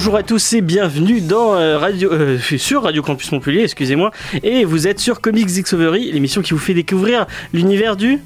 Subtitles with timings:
[0.00, 4.12] Bonjour à tous et bienvenue dans euh, Radio, euh, sur Radio Campus Montpellier, excusez-moi.
[4.42, 8.18] Et vous êtes sur Comics Discovery, l'émission qui vous fait découvrir l'univers du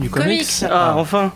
[0.00, 0.46] Du Comics.
[0.70, 1.32] Ah, enfin.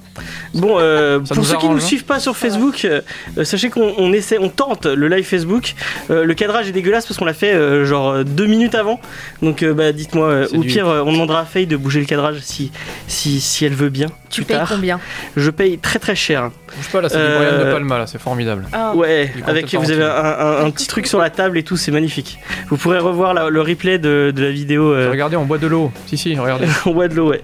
[0.54, 1.80] Bon, euh, pour nous ceux qui ne nous hein.
[1.80, 3.00] suivent pas sur Facebook, euh,
[3.38, 5.74] euh, sachez qu'on on essaie, on tente le live Facebook.
[6.10, 9.00] Euh, le cadrage est dégueulasse parce qu'on l'a fait euh, genre deux minutes avant.
[9.42, 12.00] Donc, euh, bah, dites-moi, euh, au du- pire, euh, on demandera à Faye de bouger
[12.00, 12.70] le cadrage si,
[13.08, 14.06] si, si elle veut bien.
[14.30, 14.68] Tu plus payes tard.
[14.68, 15.00] combien?
[15.36, 16.50] Je paye très très cher.
[16.76, 18.66] Bouge pas là, c'est Euh, du Brian de Palma là, c'est formidable.
[18.72, 18.94] Ah.
[18.94, 20.46] Ouais, avec vous avez un, Tarantino.
[20.62, 22.38] un- un petit truc sur la table et tout, c'est magnifique.
[22.68, 25.66] Vous pourrez revoir la- le replay de, de la vidéo euh, Regardez, on boit de
[25.66, 25.92] l'eau.
[26.06, 26.66] Si, si, regardez.
[26.86, 27.42] en bois de l'eau, ouais.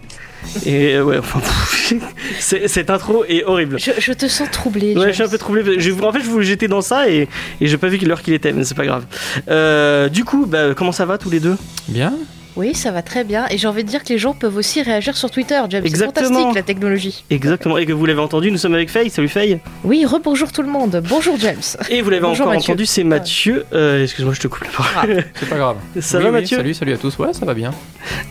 [0.66, 1.40] Et euh, ouais, enfin,
[2.38, 3.78] c'est- cette intro est horrible.
[3.78, 4.94] Je, je te sens troublé.
[4.94, 5.08] Ouais, James.
[5.08, 5.80] je suis un peu troublé.
[5.80, 7.28] Je, en fait, je vous j'étais dans ça et,
[7.60, 9.04] et j'ai pas vu l'heure qu'il était, mais c'est pas grave.
[9.48, 11.56] Euh, du coup, bah, comment ça va tous les deux?
[11.88, 12.12] Bien.
[12.60, 13.46] Oui, ça va très bien.
[13.48, 15.80] Et j'ai envie de dire que les gens peuvent aussi réagir sur Twitter, James.
[15.82, 16.28] C'est Exactement.
[16.28, 17.24] fantastique la technologie.
[17.30, 17.78] Exactement.
[17.78, 19.08] Et que vous l'avez entendu, nous sommes avec Faye.
[19.08, 19.60] Salut Faye.
[19.82, 21.02] Oui, rebonjour tout le monde.
[21.08, 21.56] Bonjour James.
[21.88, 22.72] Et vous l'avez encore Mathieu.
[22.74, 23.64] entendu, c'est Mathieu.
[23.72, 25.24] Euh, Excuse-moi, je te coupe la parole.
[25.36, 25.76] C'est pas grave.
[26.00, 27.16] Ça Oui, va, oui, Mathieu Salut, salut à tous.
[27.16, 27.70] Ouais, ça va bien.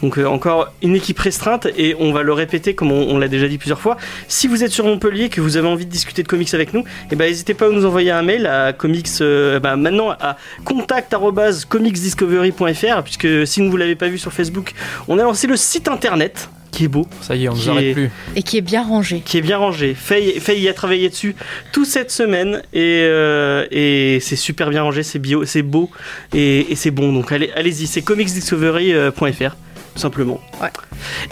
[0.04, 3.30] Donc euh, encore une équipe restreinte et on va le répéter comme on, on l'a
[3.30, 3.98] déjà dit plusieurs fois.
[4.28, 6.84] Si vous êtes sur Montpellier, que vous avez envie de discuter de comics avec nous,
[7.12, 10.38] eh ben n'hésitez pas à nous envoyer un mail à comics euh, bah, maintenant à
[10.66, 14.74] contact@comicsdiscovery.fr puisque si vous l'avez pas vu sur Facebook,
[15.08, 17.72] on a lancé le site internet qui est beau, Ça y est, on Qui nous
[17.72, 18.12] arrête est- plus.
[18.36, 19.22] Et qui est bien rangé.
[19.26, 19.96] qui est bien rangé.
[19.96, 21.36] Faye, Faye y a travaillé dessus
[21.72, 25.90] toute cette semaine et, euh, et c'est super bien rangé, c'est bio, c'est beau
[26.34, 27.12] et, et c'est bon.
[27.12, 29.56] Donc allez, allez-y, c'est comicsdiscovery.fr
[29.96, 30.40] tout simplement.
[30.62, 30.70] Ouais.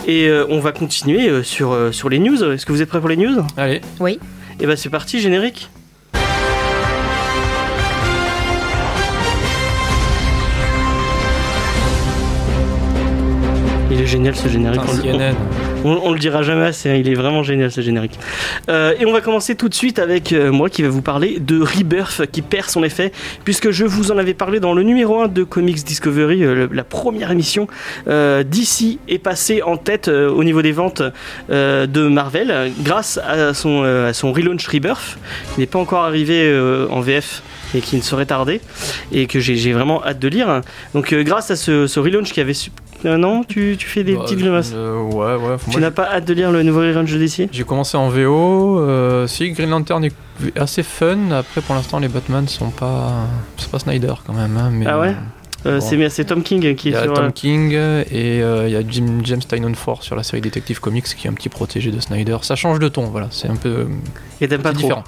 [0.08, 2.44] Et euh, on va continuer euh, sur, sur les news.
[2.44, 3.46] Est-ce que vous êtes prêts pour les news?
[3.56, 4.20] Allez, Oui.
[4.60, 5.70] Et ben c'est parti, générique.
[13.98, 14.80] Il est génial ce générique.
[14.82, 15.36] putain, On le- CNN.
[15.84, 18.20] on, on le dira jamais assez, hein, il est vraiment génial ce générique.
[18.70, 21.40] Euh, et on va commencer tout de suite avec euh, moi qui va vous parler
[21.40, 23.12] de Rebirth qui perd son effet,
[23.44, 26.84] puisque je vous en avais parlé dans le numéro 1 de Comics Discovery, euh, la
[26.84, 27.68] première émission.
[28.06, 31.02] DC est passé en tête au niveau des ventes
[31.50, 35.18] de Marvel grâce à son, à son relaunch Rebirth,
[35.56, 36.56] qui n'est pas encore arrivé
[36.90, 37.42] en VF
[37.76, 38.62] et qui ne saurait tarder,
[39.12, 40.62] et que j'ai vraiment hâte de lire.
[40.94, 42.54] Donc grâce à ce, ce relaunch qui avait...
[43.06, 44.72] Euh, non, tu, tu fais des Bah, petites grimaces.
[44.74, 45.56] euh, ouais, ouais.
[45.70, 48.80] Tu n'as pas hâte de lire le nouveau relaunch de DC J'ai commencé en VO.
[48.80, 50.14] euh, si Green Lantern est
[50.56, 51.32] assez fun.
[51.32, 53.12] Après, pour l'instant, les Batman sont pas.
[53.58, 54.58] C'est pas Snyder quand même.
[54.58, 55.16] hein, mais, Ah ouais?
[55.66, 56.08] Euh, Bon.
[56.10, 57.14] c'est, Tom King qui Il y est a sur.
[57.14, 60.42] Tom euh, King et euh, il y a Jim, James Tynion Ford sur la série
[60.42, 62.38] Detective Comics qui est un petit protégé de Snyder.
[62.44, 63.28] Ça change de ton, voilà.
[63.32, 63.88] C'est un peu
[64.40, 64.82] et t'aimes pas trop.
[64.84, 65.04] différent.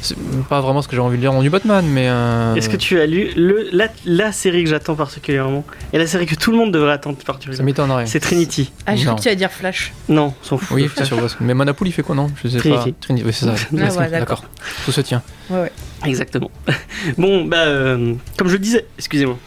[0.00, 0.16] C'est
[0.48, 2.08] pas vraiment ce que j'ai envie de lire en du Batman, mais.
[2.08, 6.06] euh, Est-ce que tu as lu le, la, la série que j'attends particulièrement et la
[6.06, 8.06] série que tout le monde devrait attendre Ça particulièrement m'étonnerait.
[8.06, 8.72] C'est Trinity.
[8.86, 9.92] Ah, j'ai cru que tu allais dire Flash.
[10.08, 10.76] Non, on s'en fout.
[10.76, 11.18] Oui, c'est sûr.
[11.18, 12.28] parce que- Mais Manapool, il fait quoi, non?
[12.42, 12.92] Je sais Trinity.
[12.92, 12.98] pas.
[13.00, 13.54] Trinity, oui, c'est ça.
[13.78, 14.44] Ah ouais, d'accord.
[14.84, 15.22] Tout se tient.
[15.50, 15.72] Ouais, ouais.
[16.06, 16.50] Exactement.
[17.18, 19.38] bon, bah, euh, comme je le disais, excusez-moi.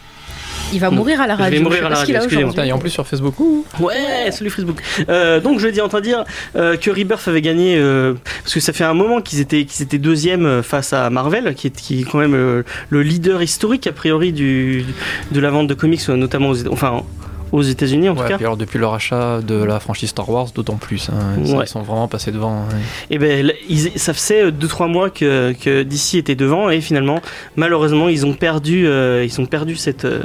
[0.73, 1.61] Il va mourir à la Je vais radio.
[1.61, 2.65] mourir à la radio, excusez-moi.
[2.65, 4.81] Et en plus sur Facebook, ouh, Ouais, salut Facebook.
[5.07, 6.23] Euh, donc je dis entends dire
[6.55, 8.13] euh, que Rebirth avait gagné euh,
[8.43, 11.67] parce que ça fait un moment qu'ils étaient qu'ils étaient deuxième face à Marvel, qui
[11.67, 14.85] est, qui est quand même euh, le leader historique a priori du
[15.31, 17.03] de la vente de comics, notamment aux, enfin
[17.51, 18.35] aux États-Unis en tout cas.
[18.37, 21.09] puis alors depuis leur achat de la franchise Star Wars, d'autant plus.
[21.09, 21.39] hein.
[21.41, 21.63] Ouais.
[21.63, 22.63] Ils sont vraiment passés devant.
[22.63, 22.75] hein.
[23.09, 27.21] Et ben ils- ça faisait 2-3 mois que, que DC était devant et finalement
[27.55, 30.23] malheureusement ils ont perdu euh, ils ont perdu cette, euh,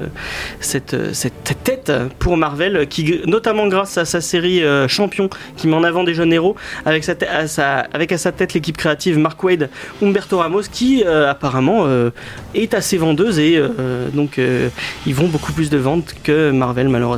[0.60, 5.68] cette, euh, cette tête pour Marvel qui notamment grâce à sa série euh, Champion qui
[5.68, 8.76] met en avant des jeunes héros avec, sa, à sa- avec à sa tête l'équipe
[8.76, 9.70] créative Mark Wade
[10.02, 12.10] Humberto Ramos qui euh, apparemment euh,
[12.54, 14.68] est assez vendeuse et euh, donc euh,
[15.06, 17.11] ils vont beaucoup plus de ventes que Marvel malheureusement.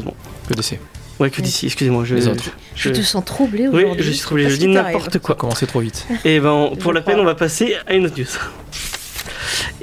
[0.49, 0.79] Que DC.
[1.21, 2.45] Ouais que DC excusez-moi je, Les autres.
[2.75, 4.05] Je te sens troublé oui aujourd'hui.
[4.05, 5.35] je suis troublé je dis n'importe quoi.
[5.37, 6.07] commencé trop vite.
[6.25, 7.23] Et ben, pour Je la peine, crois.
[7.25, 8.27] on va passer à une autre news.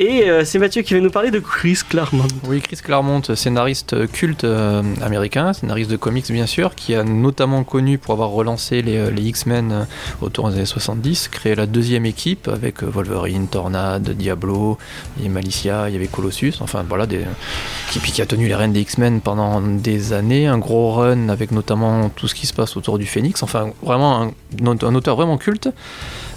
[0.03, 2.25] Et euh, c'est Mathieu qui va nous parler de Chris Claremont.
[2.47, 7.63] Oui, Chris Claremont, scénariste culte euh, américain, scénariste de comics bien sûr, qui a notamment
[7.63, 9.83] connu pour avoir relancé les, euh, X-Men euh,
[10.21, 14.79] autour des années 70, créé la deuxième équipe avec euh, Wolverine, Tornade, Diablo,
[15.19, 17.05] avait Malicia, il y avait Colossus, enfin voilà,
[17.91, 22.09] qui, a tenu les rênes des X-Men pendant des années, un gros run avec notamment
[22.09, 25.69] tout ce qui se passe autour du Phénix, enfin vraiment un auteur vraiment culte.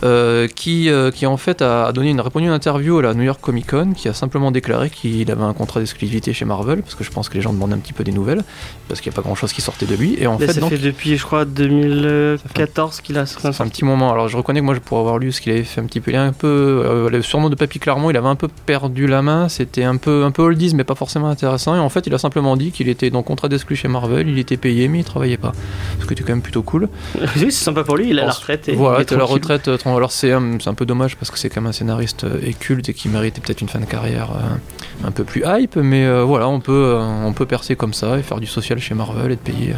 [0.04, 2.98] Euh, qui, euh, qui en fait a, a donné une, a répondu à une interview
[2.98, 6.32] à la New York Comic Con, qui a simplement déclaré qu'il avait un contrat d'exclusivité
[6.32, 8.42] chez Marvel, parce que je pense que les gens demandaient un petit peu des nouvelles,
[8.88, 10.16] parce qu'il n'y a pas grand chose qui sortait de lui.
[10.18, 13.62] Et en Là, fait, ça donc, fait depuis, je crois, 2014 qu'il a ça fait
[13.62, 14.12] un petit moment.
[14.12, 16.00] Alors je reconnais que moi, je pourrais avoir lu ce qu'il avait fait un petit
[16.00, 16.10] peu.
[16.10, 19.06] Il est un peu, euh, le surnom de Papy Claremont, il avait un peu perdu
[19.06, 19.48] la main.
[19.48, 21.74] C'était un peu, un peu oldies, mais pas forcément intéressant.
[21.76, 24.38] Et en fait, il a simplement dit qu'il était dans contrat d'exclus chez Marvel, il
[24.38, 25.52] était payé, mais il travaillait pas.
[26.00, 26.88] Ce qui était quand même plutôt cool.
[27.36, 28.68] Oui, c'est sympa pour lui, il a la retraite.
[28.68, 31.38] Et voilà, il est la retraite euh, Non, alors c'est un, peu dommage parce que
[31.38, 33.84] c'est quand même un scénariste euh, et culte et qui méritait peut-être une fin de
[33.84, 37.76] carrière euh, un peu plus hype, mais euh, voilà, on peut, euh, on peut percer
[37.76, 39.72] comme ça et faire du social chez Marvel et te payer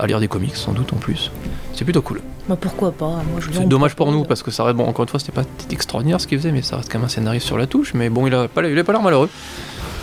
[0.00, 1.30] à lire des comics sans doute en plus.
[1.74, 2.22] C'est plutôt cool.
[2.48, 3.22] Bah pourquoi pas
[3.52, 6.20] C'est dommage pour nous parce que ça reste, bon, encore une fois, c'était pas extraordinaire
[6.20, 7.94] ce qu'il faisait, mais ça reste quand même un scénariste sur la touche.
[7.94, 9.30] Mais bon, il a pas, il a pas l'air malheureux.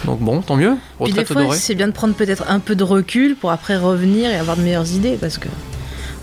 [0.06, 0.78] Donc bon, tant mieux.
[1.04, 3.76] Puis des Retraite fois, c'est bien de prendre peut-être un peu de recul pour après
[3.76, 5.50] revenir et avoir de meilleures idées parce que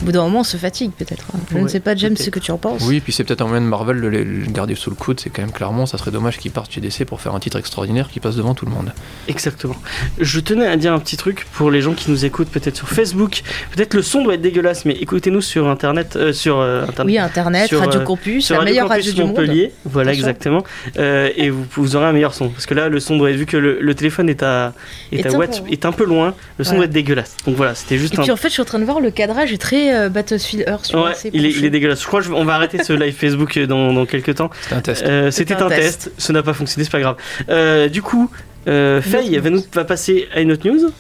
[0.01, 1.25] au bout d'un moment, on se fatigue peut-être.
[1.35, 1.39] hein.
[1.53, 2.83] Je ne sais pas, James, ce que tu en penses.
[2.87, 5.21] Oui, puis c'est peut-être un moyen de Marvel de le garder sous le coude.
[5.21, 7.59] C'est quand même clairement, ça serait dommage qu'il parte chez DC pour faire un titre
[7.59, 8.93] extraordinaire qui passe devant tout le monde.
[9.29, 9.77] Exactement.
[10.19, 12.89] Je tenais à dire un petit truc pour les gens qui nous écoutent peut-être sur
[12.89, 13.43] Facebook.
[13.75, 17.13] Peut-être le son doit être dégueulasse, mais écoutez-nous sur internet, euh, sur euh, internet.
[17.13, 19.37] Oui, Internet, Sur, Radio euh, Campus, sur la Radio meilleure Campus radio du monde.
[19.39, 20.29] Montpellier, voilà Attention.
[20.29, 20.63] exactement.
[20.99, 23.37] Euh, et vous, vous aurez un meilleur son, parce que là le son doit être
[23.37, 24.73] vu que le, le téléphone est à
[25.13, 26.79] est, Est à un watt- peu- est un peu loin, le son Voilà.
[26.79, 27.37] doit être dégueulasse.
[27.47, 28.23] Donc voilà, c'était juste Et un.
[28.23, 30.65] puis en fait, je suis en train de voir le cadrage est très euh, Battlefield
[30.69, 30.93] Earth.
[30.95, 32.01] Ouais, il est, il est dégueulasse.
[32.03, 34.51] Je crois qu'on va arrêter ce live Facebook dans, dans quelques temps.
[34.63, 35.03] C'était un test.
[35.07, 36.11] Euh, C'était un, un test.
[36.19, 37.17] ce n'a pas fonctionné, c'est pas grave.
[37.49, 38.31] Euh, du coup,
[38.69, 40.91] euh, Faye va, nous, va passer à une autre news.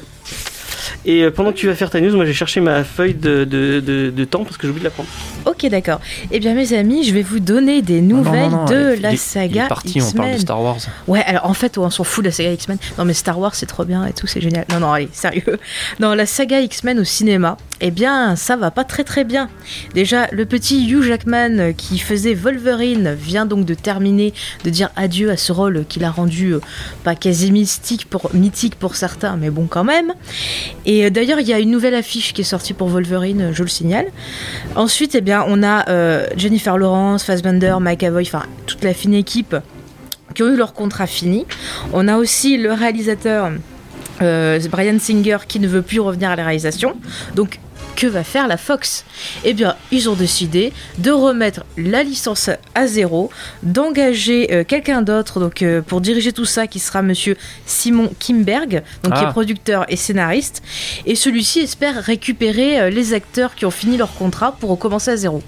[1.06, 3.44] Et euh, pendant que tu vas faire ta news, moi j'ai cherché ma feuille de,
[3.44, 5.08] de, de- de temps parce que j'ai oublié de la prendre.
[5.46, 6.00] Ok, d'accord.
[6.30, 9.16] Eh bien, mes amis, je vais vous donner des Non, non, nouvelles non, de la
[9.16, 10.40] saga parti, on parle de X-Men.
[10.40, 10.76] Star Wars.
[11.06, 12.78] Ouais, alors en fait, on s'en fout de la saga X-Men.
[12.98, 14.66] Non, mais Star Wars, c'est trop bien et tout, c'est génial.
[14.72, 15.58] Non, non, allez, sérieux.
[16.00, 19.48] Non, la saga X-Men au cinéma, eh bien, ça va pas très très bien.
[19.94, 24.34] Déjà, le petit Hugh Jackman euh, qui faisait Wolverine vient donc de terminer,
[24.64, 26.60] de dire adieu à ce rôle qu'il a rendu euh,
[27.04, 30.12] pas quasi mystique pour, mythique pour certains, mais bon, quand même.
[30.84, 33.62] Et euh, d'ailleurs, il y a une nouvelle affiche qui est sortie pour Wolverine, je
[33.62, 34.06] le signale.
[34.76, 35.84] Ensuite, eh bien, on a
[36.36, 39.56] Jennifer Lawrence, Fassbender, Mike Avoy, enfin, toute la fine équipe
[40.34, 41.46] qui ont eu leur contrat fini.
[41.92, 43.50] On a aussi le réalisateur
[44.20, 46.96] Brian Singer qui ne veut plus revenir à la réalisation.
[47.34, 47.58] Donc,
[48.00, 49.04] que va faire la Fox?
[49.44, 53.30] Eh bien, ils ont décidé de remettre la licence à zéro,
[53.62, 57.36] d'engager euh, quelqu'un d'autre donc euh, pour diriger tout ça, qui sera Monsieur
[57.66, 59.28] Simon Kimberg, donc qui Ah.
[59.28, 60.62] est producteur et scénariste.
[61.04, 65.16] Et celui-ci espère récupérer euh, les acteurs qui ont fini leur contrat pour recommencer à
[65.16, 65.42] zéro.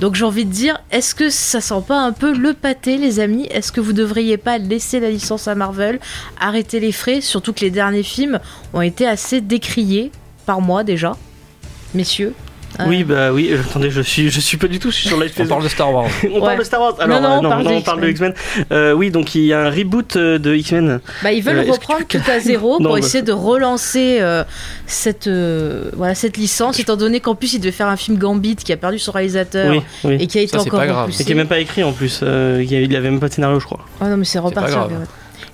[0.00, 3.20] Donc j'ai envie de dire, est-ce que ça sent pas un peu le pâté, les
[3.20, 3.46] amis?
[3.50, 6.00] Est-ce que vous devriez pas laisser la licence à Marvel,
[6.40, 8.40] arrêter les frais, surtout que les derniers films
[8.72, 10.10] ont été assez décriés
[10.46, 11.16] par moi déjà,
[11.96, 12.32] messieurs
[12.78, 15.08] Euh, Oui, bah oui, euh, attendez, je suis, je suis pas du tout je suis
[15.08, 16.08] sur live On parle de Star Wars.
[16.30, 18.08] On parle de Star Wars Alors, Non, non, euh, on parle de on parle de
[18.10, 18.34] X-Men.
[18.70, 21.00] Euh, oui, donc il y a un reboot de X-Men.
[21.22, 24.44] Bah, ils veulent Euh, reprendre tout à zéro Non, pour bah, essayer de relancer euh,
[24.86, 28.56] cette, euh, voilà, cette licence, étant donné qu'en plus il devait faire un film Gambit
[28.56, 30.16] qui a perdu son réalisateur Oui, oui.
[30.20, 31.02] et qui a été Ça, c'est encore pas grave.
[31.06, 31.22] repoussé.
[31.22, 32.20] Et qui est même pas écrit en plus.
[32.22, 33.80] euh, il y a- il avait même pas de scénario, je crois.
[34.02, 34.74] Oh non, mais c'est reparti.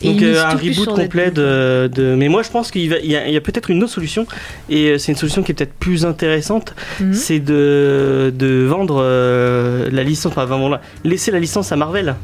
[0.04, 3.16] Donc euh, un reboot complet de, de- Mais moi je pense qu'il va- il y
[3.36, 4.26] a, peut-être une autre solution
[4.68, 6.74] et euh, c'est une solution qui est peut-être plus intéressante.
[7.00, 7.12] Mhm.
[7.14, 12.14] C'est de, de vendre euh, la licence, enfin vraiment laisser la licence à Marvel.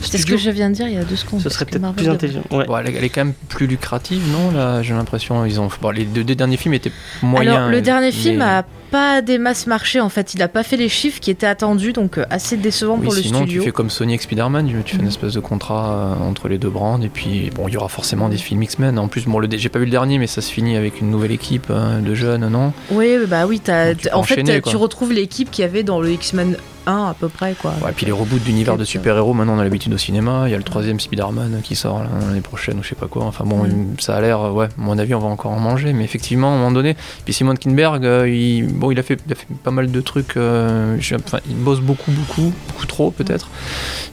[0.00, 1.40] C'est ce que je viens de dire il y a deux secondes.
[1.40, 2.42] Ce serait peut-être plus intelligent.
[2.50, 2.64] Ouais.
[2.66, 5.44] Bon, elle, est- quand même plus lucrative, non Là, j'ai l'impression.
[5.44, 5.68] Ils ont.
[5.82, 7.56] Bon, les deux, deux derniers films étaient moyens.
[7.56, 10.34] Alors, le dernier film a pas des masses marché en fait.
[10.34, 13.14] Il a pas fait les chiffres qui étaient attendus, donc euh, assez décevant Oui, pour
[13.14, 13.60] le sinon studio.
[13.62, 15.08] tu fais comme Sony avec Spider-Man, tu fais une Mhm.
[15.08, 18.28] espèce de contrat euh, entre les deux brands et puis bon, il y aura forcément
[18.28, 18.98] des films X-Men.
[18.98, 21.10] En plus, bon, le, j'ai pas vu le dernier, mais ça se finit avec une
[21.10, 22.72] nouvelle équipe euh, de jeunes, non?
[22.90, 24.70] Oui, bah oui, Donc, en fait, enchaîner, t'as- quoi.
[24.72, 26.56] tu retrouves l'équipe qu'il y avait dans le X-Men
[26.86, 27.72] 1 à peu près, quoi.
[27.82, 30.44] Ouais, et puis les reboots d'univers de Peut-être, super-héros, maintenant on a l'habitude au cinéma.
[30.46, 33.24] Il y a le troisième Spider-Man qui sort l'année prochaine ou je sais pas quoi.
[33.24, 33.66] Enfin bon,
[33.98, 35.92] ça a l'air, ouais, à mon avis, on va encore en manger.
[35.92, 39.18] Mais effectivement, à un moment donné, puis Simon Kinberg, euh, il, bon, il a, fait,
[39.26, 40.36] il a fait pas mal de trucs.
[40.36, 43.48] euh, je- enfin, il bosse beaucoup, beaucoup, beaucoup trop peut-être.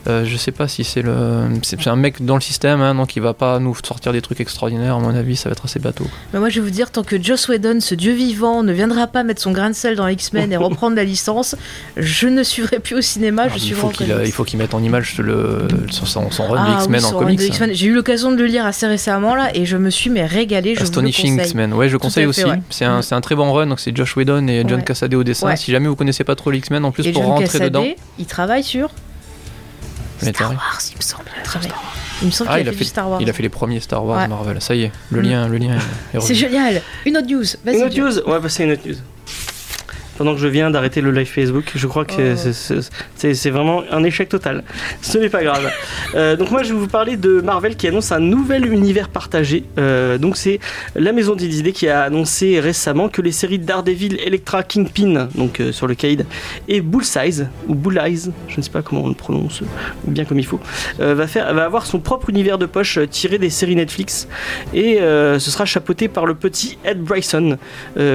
[0.08, 1.44] Euh, je sais pas si c'est le.
[1.62, 4.40] C'est un mec dans le système, hein, donc il va pas nous sortir des trucs
[4.40, 4.96] extraordinaires.
[4.96, 6.06] À mon avis, ça va être assez bateau.
[6.32, 9.06] Mais moi, je vais vous dire, tant que Joss Whedon, ce dieu vivant, ne viendra
[9.06, 11.56] pas mettre son grain de sel dans X-Men et reprendre la licence,
[11.96, 13.42] je ne suivrai plus au cinéma.
[13.42, 14.26] Alors, je il, suivrai qu'il, comics.
[14.26, 17.06] il faut qu'il mette en image le, son, son, son run de Ah X-Men oui,
[17.06, 17.40] en comics.
[17.40, 17.70] X-Men.
[17.74, 20.74] J'ai eu l'occasion de le lire assez récemment là et je me suis mais régalé.
[20.74, 21.46] Je Astonishing conseille.
[21.46, 22.44] X-Men, ouais, je conseille aussi.
[22.44, 22.60] ouais.
[22.70, 23.20] C'est un, Mm.
[23.20, 24.84] très bon run, donc c'est Josh Whedon et John Ouais.
[24.84, 25.46] Cassaday au dessin.
[25.48, 25.56] Ouais.
[25.56, 27.66] Si jamais vous connaissez pas trop les X-Men, en plus Et pour John rentrer Cassaday,
[27.66, 27.84] dedans.
[28.18, 28.90] il travaille sur
[30.20, 31.24] Star Wars, il me semble.
[31.62, 31.68] il.
[32.22, 33.20] Il me semble Ah, qu'il il a a fait du Star Wars.
[33.20, 34.28] Il a fait les premiers Star Wars Ouais.
[34.28, 34.56] Marvel.
[34.62, 35.24] Ça y est, le Mm.
[35.24, 35.76] lien, le lien
[36.14, 36.80] est C'est génial.
[37.04, 37.44] Une autre news.
[37.64, 37.76] Vas-y.
[37.76, 38.94] Une autre news On va passer à une autre news.
[40.18, 42.80] Pendant que je viens d'arrêter le live Facebook, je crois que Oh.
[43.16, 44.64] c'est- vraiment un échec total.
[45.02, 45.70] Ce n'est pas grave.
[46.14, 49.64] Euh, donc moi je vais vous parler de Marvel qui annonce un nouvel univers partagé.
[49.78, 50.58] Euh, donc c'est
[50.94, 55.70] la maison d'idées qui a annoncé récemment que les séries Daredevil, Electra, Kingpin, donc euh,
[55.72, 56.24] sur le Caïd,
[56.68, 59.62] et Bullseye ou Bulleyes, je ne sais pas comment on le prononce
[60.06, 60.60] bien comme il faut,
[60.98, 64.28] va faire, va avoir son propre univers de poche tiré des séries Netflix
[64.74, 67.58] et ce sera chapeauté par le petit Ed Bryson,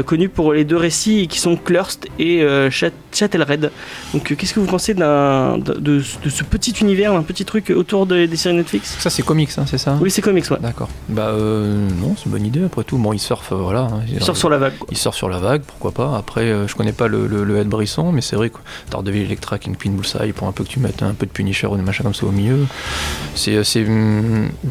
[0.06, 2.70] connu pour les deux récits qui sont Clerks Et euh,
[3.12, 3.72] Chatelred.
[4.14, 7.46] Donc, euh, qu'est-ce que vous pensez d'un, de, de- de ce petit univers, un petit
[7.46, 8.96] truc autour de- des séries Netflix?
[9.00, 9.98] Ça, c'est comics, hein, c'est ça?
[10.02, 10.58] Oui, c'est comics, ouais.
[10.62, 10.90] D'accord.
[11.10, 12.98] Bah, euh, non, c'est une bonne idée après tout.
[12.98, 13.82] Bon, ils surfent, voilà.
[13.82, 14.02] hein.
[14.12, 14.78] Il sort sur la vague.
[14.78, 14.88] quoi.
[14.92, 16.18] Il sort sur la vague, pourquoi pas.
[16.18, 18.58] Après, je connais pas le, le, le Ed Brisson, mais c'est vrai que
[18.90, 21.76] Daredevil, Electra, Kingpin, Bullseye, pour un peu que tu mettes un peu de Punisher ou
[21.76, 22.66] des machins comme ça au milieu,
[23.36, 23.86] c'est c'est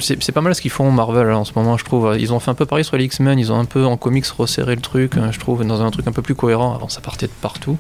[0.01, 2.17] c'est- c'est pas mal ce qu'ils font Marvel en ce moment, je trouve.
[2.19, 4.27] Ils ont fait un peu pareil sur les X-Men, ils ont un peu en comics
[4.27, 6.75] resserré le truc, hein, je trouve, dans un truc un peu plus cohérent.
[6.75, 7.77] Avant, ça partait de partout,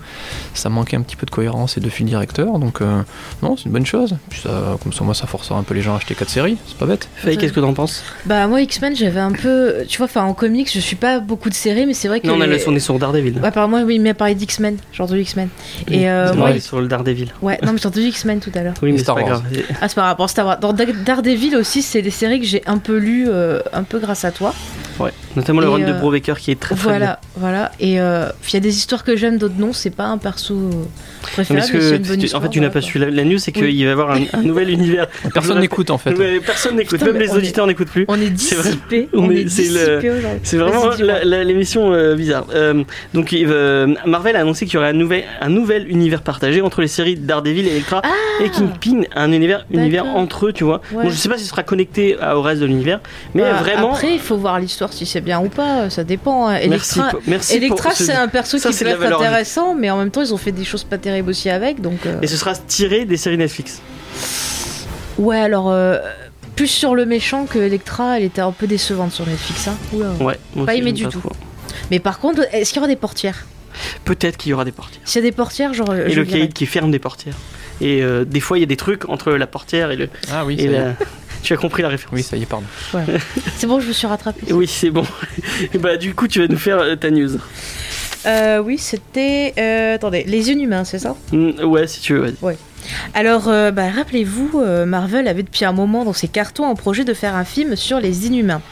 [0.54, 3.02] ça manquait un petit peu de cohérence et de fil directeur, donc euh,
[3.42, 4.16] non, c'est une bonne chose.
[4.28, 6.56] Puis ça, comme ça, moi, ça forcera un peu les gens à acheter 4 séries,
[6.66, 7.08] c'est pas bête.
[7.16, 8.02] Faye, qu'est-ce que t'en penses?
[8.26, 11.49] Bah moi X-Men j'avais un peu, tu vois, enfin en comics je suis pas beaucoup
[11.49, 13.38] de séries mais c'est vrai que Non, on, a les- le- on est sur Daredevil.
[13.40, 15.49] Ouais, par moi oui mais à parler d'X-Men, j'ai entendu X-Men.
[15.88, 17.32] Et euh, moi, sur le Daredevil.
[17.42, 18.75] ouais non mais j'ai entendu X-Men tout à l'heure.
[18.82, 19.42] Oui, mais c'est pas grave.
[19.80, 20.58] Ah c'est par rapport à Star Wars.
[20.58, 23.99] Dans Dar- Daredevil aussi c'est des séries que j'ai un peu lues euh, un peu
[24.00, 24.54] grâce à toi.
[24.99, 25.12] Ouais.
[25.37, 26.99] Notamment le run de euh, Brubaker qui est très très bien.
[26.99, 30.06] Voilà voilà et euh, il y a des histoires que j'aime d'autres non c'est pas
[30.06, 30.70] un perso
[31.38, 33.24] Non, mais c'est que une bonne tu- en fait, tu n'as pas su la, la
[33.24, 33.82] news, c'est qu'il Oui.
[33.84, 35.06] va y avoir un, un nouvel univers.
[35.34, 36.12] Personne n'écoute en fait.
[36.14, 38.04] Ouais, personne n'écoute, même les auditeurs n'écoutent plus.
[38.08, 38.70] On est C'est vrai.
[38.70, 40.90] dissipé, On on, est- est, c'est vraiment
[41.24, 42.46] l'émission euh, bizarre.
[42.54, 42.82] Euh,
[43.14, 46.60] donc, il, euh, Marvel a annoncé qu'il y aurait un nouvel, un nouvel univers partagé
[46.62, 48.02] entre les séries Daredevil, Electra
[48.42, 49.02] et Kingpin.
[49.14, 50.80] Un univers, univers Ah entre eux, tu vois.
[50.92, 51.04] Ouais.
[51.04, 53.00] Bon, je sais pas si ce sera connecté à- au reste de l'univers,
[53.34, 53.92] mais vraiment.
[53.92, 56.48] Après, il faut voir l'histoire si c'est bien ou pas, ça dépend.
[56.48, 56.56] hein.
[56.56, 60.10] Electra, merci Electra, ce- c'est un perso ça, qui peut être intéressant, mais en même
[60.10, 62.07] temps, ils ont fait des choses pas terribles aussi avec, donc.
[62.07, 63.81] euh, Et ce sera tiré des séries Netflix.
[65.19, 65.99] Ouais, alors euh,
[66.57, 69.69] plus sur le méchant que Electra, elle était un peu décevante sur Netflix.
[69.69, 69.76] Hein.
[69.93, 70.11] Oula.
[70.21, 70.38] Ouais.
[70.67, 71.21] Pas aimé du pas tout.
[71.21, 71.33] trop.
[71.90, 73.47] Mais par contre, est-ce qu'il y aura des portières?
[74.05, 75.00] Peut-être qu'il y aura des portières.
[75.05, 75.95] S'il y a des portières, genre.
[75.95, 77.35] Et je le caïd qui ferme des portières.
[77.81, 80.09] Et euh, des fois, il y a des trucs entre la portière et le.
[80.31, 80.79] Ah oui, et ça y est.
[80.79, 80.95] la-
[81.43, 82.14] Tu as compris la référence.
[82.14, 82.67] Oui, ça y est, pardon.
[83.57, 84.52] C'est bon, je me suis rattrapée.
[84.52, 85.05] Oui, c'est bon.
[85.73, 87.38] Et bah, du coup, tu vas nous faire ta news.
[88.26, 89.54] Euh, oui, c'était.
[89.58, 91.16] euh, attendez, les inhumains, c'est ça?
[91.32, 92.36] Mm, ouais, si tu veux, vas-y.
[93.14, 97.04] Alors, euh, bah, rappelez-vous, euh, Marvel avait depuis un moment dans ses cartons un projet
[97.04, 98.62] de faire un film sur les Inhumains.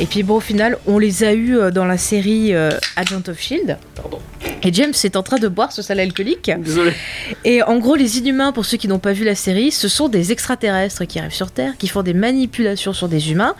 [0.00, 2.54] Et puis bon, au final, on les a eus euh, dans la série
[2.96, 3.78] Agent of Shield.
[3.94, 4.18] Pardon.
[4.64, 6.50] Et James est en train de boire ce sale alcoolique.
[6.58, 6.92] Désolé.
[7.44, 10.08] Et en gros, les Inhumains, pour ceux qui n'ont pas vu la série, ce sont
[10.08, 13.54] des extraterrestres qui arrivent sur Terre, qui font des manipulations sur des humains.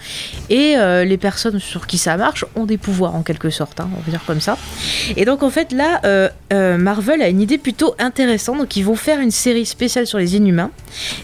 [0.49, 4.01] Et les personnes sur qui ça marche ont des pouvoirs en quelque sorte, hein, on
[4.01, 4.57] va dire comme ça.
[5.17, 6.01] Et donc en fait là,
[6.51, 8.59] Marvel a une idée plutôt intéressante.
[8.59, 10.71] Donc ils vont faire une série spéciale sur les Inhumains.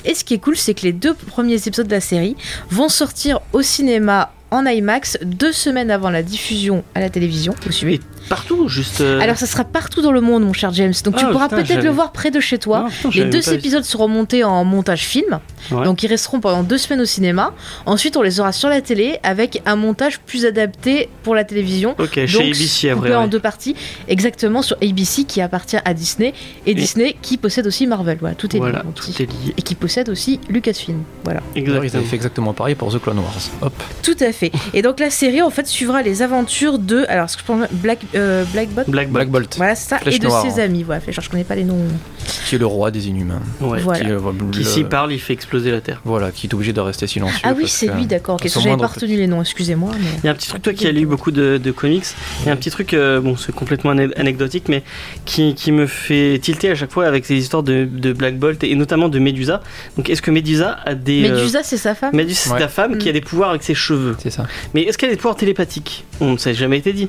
[0.05, 2.37] Et ce qui est cool, c'est que les deux premiers épisodes de la série
[2.71, 7.55] vont sortir au cinéma en IMAX deux semaines avant la diffusion à la télévision.
[7.65, 9.01] Vous suivez Partout, juste.
[9.01, 10.93] euh, Alors ça sera partout dans le monde, mon cher James.
[11.05, 12.85] Donc tu Ah, pourras peut-être le voir près de chez toi.
[12.87, 13.55] Ah, putain, Les deux vu.
[13.55, 15.85] épisodes seront montés en montage film, Ouais.
[15.85, 17.53] donc ils resteront pendant deux semaines au cinéma.
[17.87, 21.95] Ensuite, on les aura sur la télé avec un montage plus adapté pour la télévision.
[21.99, 23.15] Ok, chez ABC, à vrai.
[23.15, 23.29] en ouais.
[23.29, 23.75] deux parties,
[24.09, 26.35] exactement sur ABC qui appartient à Disney
[26.67, 28.19] et, Disney qui possède aussi Marvel.
[28.21, 28.85] Voilà, tout est Voilà, lié.
[28.85, 29.13] mon petit.
[29.13, 29.55] tout est lié.
[29.57, 31.03] Et qui possède aussi Lucasfilm.
[31.25, 31.41] Voilà.
[31.55, 31.87] Ils Exactement.
[31.99, 33.35] avaient fait exactement pareil pour The Clone Wars.
[33.63, 33.73] Hop.
[34.03, 34.53] Tout à fait.
[34.75, 37.67] Et donc la série en fait suivra les aventures de alors ce que je pense
[37.73, 38.45] Black euh.
[38.53, 38.89] Black Bolt.
[38.91, 40.45] Black Bolt, Voilà c'est ça Flèche et de noire.
[40.45, 40.83] ses amis.
[40.83, 41.79] Voilà, je connais pas les noms.
[42.47, 43.41] qui est le roi des Inhumains.
[43.61, 43.81] Ouais.
[43.81, 44.01] Voilà.
[44.05, 44.19] Qui, euh,
[44.53, 46.01] Qui le- s'y parle, il fait exploser la Terre.
[46.05, 47.41] Voilà, qui est obligé de rester silencieux.
[47.43, 48.39] Ah oui, c'est que- lui, d'accord.
[48.45, 49.93] j'avais pas retenu les noms, excusez-moi.
[49.99, 50.07] Mais...
[50.23, 52.05] Il y a un petit truc, toi qui as lu beaucoup de, de comics,
[52.43, 54.83] il y a un petit truc, euh, bon, c'est complètement ane- anecdotique, mais
[55.25, 58.63] qui, qui me fait tilter à chaque fois avec ces histoires de, de Black Bolt
[58.65, 59.63] et notamment de Medusa.
[59.97, 61.29] Donc, est-ce que Medusa a des.
[61.29, 62.61] euh, Medusa, c'est sa femme Medusa, c'est Ouais.
[62.61, 63.15] la femme qui a Mm.
[63.15, 64.17] des pouvoirs avec ses cheveux.
[64.23, 64.47] C'est ça.
[64.75, 66.05] Mais est-ce qu'elle a des pouvoirs télépathiques?
[66.21, 67.09] On ne sait jamais été dit.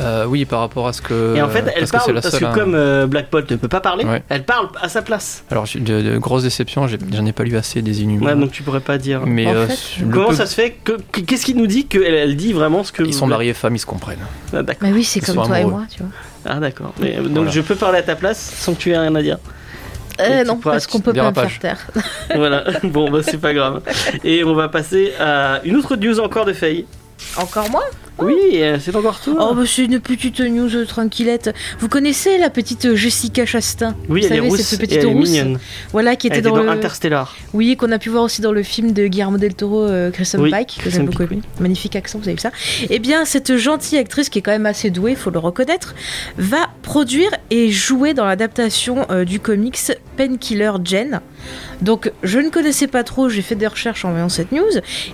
[0.00, 1.34] Euh, oui, par rapport à ce que.
[1.36, 2.52] et en fait, elle parce que c'est parle, la parce seule, que hein.
[2.54, 4.22] comme euh, Black Bolt ne peut pas parler, Ouais.
[4.28, 5.42] elle parle à sa place.
[5.50, 8.26] Alors, j'ai- de, de grosses déceptions, j'ai- j'en ai pas lu assez des Inhumains.
[8.26, 9.22] Ouais, donc tu pourrais pas dire.
[9.26, 11.66] Mais En euh, fait, le Comment peu- ça se fait que, que- Qu'est-ce qui nous
[11.66, 13.02] dit qu'elle elle dit vraiment ce que.
[13.02, 14.18] Ils sont mariés femmes, ils se comprennent.
[14.52, 14.88] Ah, d'accord.
[14.88, 15.78] Mais oui, c'est Ils comme sont toi et amoureux.
[15.78, 16.12] moi, tu vois.
[16.46, 16.94] Ah, d'accord.
[17.00, 17.50] Mais, euh, Donc Voilà.
[17.50, 19.38] je peux parler à ta place sans que tu aies rien à dire.
[20.20, 21.58] Euh, Et tu non, pourras- parce qu'on peut pas me dérapage.
[21.60, 22.02] faire taire.
[22.36, 23.82] voilà, bon, bah, c'est pas grave.
[24.24, 26.86] Et on va passer à une autre news encore de Faye.
[27.36, 27.84] Encore moi?
[28.18, 29.34] Oui, euh, c'est encore toi.
[29.50, 31.54] Oh, bah c'est une petite news euh, tranquillette.
[31.78, 35.10] Vous connaissez la petite Jessica Chastain oui, Vous elle est rousse cette et petite elle
[35.10, 35.58] est rousse mignonne.
[35.92, 36.68] Voilà, qui Elle était dans, dans le.
[36.68, 37.36] Interstellar.
[37.54, 40.50] Oui, qu'on a pu voir aussi dans le film de Guillermo del Toro, euh, Oui,
[40.50, 41.42] Pike, que Crimson j'ai beaucoup aimé.
[41.60, 42.50] Magnifique accent, vous avez vu ça
[42.90, 45.94] Eh bien, cette gentille actrice qui est quand même assez douée, faut le reconnaître,
[46.36, 49.78] va produire et jouer dans l'adaptation euh, du comics
[50.16, 51.20] Painkiller Jen.
[51.80, 54.64] Donc, je ne connaissais pas trop, j'ai fait des recherches en voyant cette news,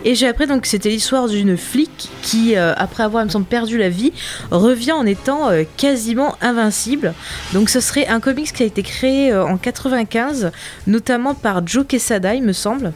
[0.04, 3.30] et j'ai appris donc que c'était l'histoire d'une flic qui, euh, après avoir, il me
[3.30, 4.12] semble, perdu la vie,
[4.50, 7.14] revient en étant euh, quasiment invincible.
[7.52, 10.52] Donc, ce serait un comics qui a été créé euh, en 95,
[10.86, 12.92] notamment par Joe Quesada, il me semble.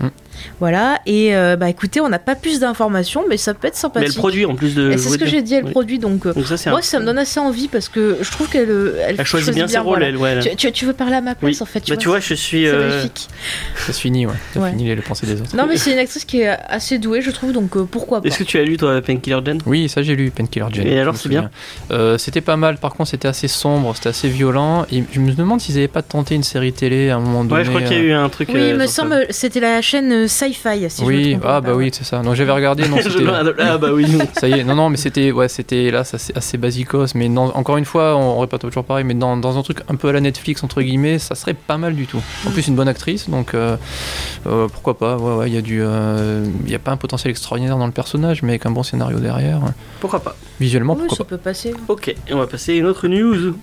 [0.60, 3.80] Voilà, et euh, bah écoutez, on n'a pas plus d'informations, mais ça peut être Mais
[3.80, 4.08] sympathique.
[4.12, 4.92] elle produit en plus de.
[4.96, 5.70] C'est ce que j'ai dit, elle Oui.
[5.70, 8.30] produit, donc euh, Donc ça, moi un- ça me donne assez envie parce que je
[8.30, 8.68] trouve qu'elle
[9.06, 10.06] elle, Elle choisit bien ses rôles, voilà.
[10.08, 10.30] elle, ouais.
[10.32, 11.58] elle- Tu, tu- tu veux parler à ma place Oui.
[11.60, 12.64] en fait, tu Bah, vois, tu vois, je suis.
[12.64, 13.28] c'est euh, magnifique.
[13.86, 14.32] Ça se finit, ouais.
[14.54, 14.70] Ça Ouais.
[14.70, 15.56] finit les, les pensées des autres.
[15.56, 18.28] Non mais c'est une actrice qui est assez douée, je trouve, donc euh, pourquoi pas.
[18.28, 20.86] Est-ce que tu as lu, toi, Painkiller Jen Oui, ça j'ai lu, Painkiller Jane.
[20.86, 21.50] Et alors, c'est bien?
[21.90, 24.86] Euh, C'était pas mal, par contre c'était assez sombre, c'était assez violent.
[24.92, 27.60] Et je me demande s'ils avaient pas tenté une série télé à un moment donné.
[27.60, 28.48] Ouais, je crois qu'il y a eu un truc.
[28.52, 31.60] Oui, il me semble, c'était la chaîne Sci-Fi, si je me Oui, trompe ah pas,
[31.62, 32.22] bah oui, c'est ça.
[32.22, 33.24] Non, j'avais regardé, non, Je- c'était.
[33.60, 34.06] Ah bah oui.
[34.38, 37.14] Ça y est, non, non, mais c'était, ouais, c'était là, ça c'est assez basicos.
[37.14, 39.94] Mais non, encore une fois, on répète toujours pareil, mais dans, dans un truc un
[39.96, 42.22] peu à la Netflix entre guillemets, ça serait pas mal du tout.
[42.46, 43.76] En plus, une bonne actrice, donc euh,
[44.46, 45.16] euh, pourquoi pas.
[45.16, 47.86] Ouais, ouais, il y a du, euh, il y a pas un potentiel extraordinaire dans
[47.86, 49.60] le personnage, mais avec un bon scénario derrière.
[50.00, 51.30] Pourquoi pas Visuellement, Oui, pourquoi ça pas.
[51.30, 51.74] peut passer?
[51.88, 53.54] Ok, et on va passer à une autre news.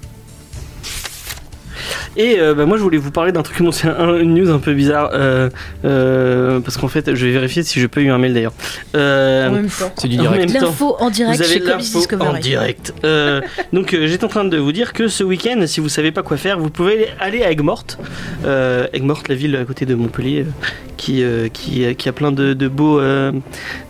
[2.17, 4.49] Et euh, bah, moi je voulais vous parler d'un truc, bon, c'est un- une news
[4.51, 5.49] un peu bizarre, euh,
[5.83, 8.53] euh, parce qu'en fait je vais vérifier si je peux eu un mail d'ailleurs.
[8.95, 9.91] Euh, En même temps.
[9.97, 10.51] C'est du direct.
[10.53, 12.29] L'info en direct vous avez chez Comics l'info Discovery.
[12.29, 12.93] en direct.
[13.03, 13.41] Euh,
[13.73, 16.23] donc euh, j'étais en train de vous dire que ce week-end, si vous savez pas
[16.23, 17.97] quoi faire, vous pouvez aller à Aigues-Mortes.
[18.45, 22.31] Euh, Aigues-Mortes, la ville à côté de Montpellier, euh, qui, euh, qui, qui a plein
[22.31, 22.99] de, de beaux...
[22.99, 23.31] euh,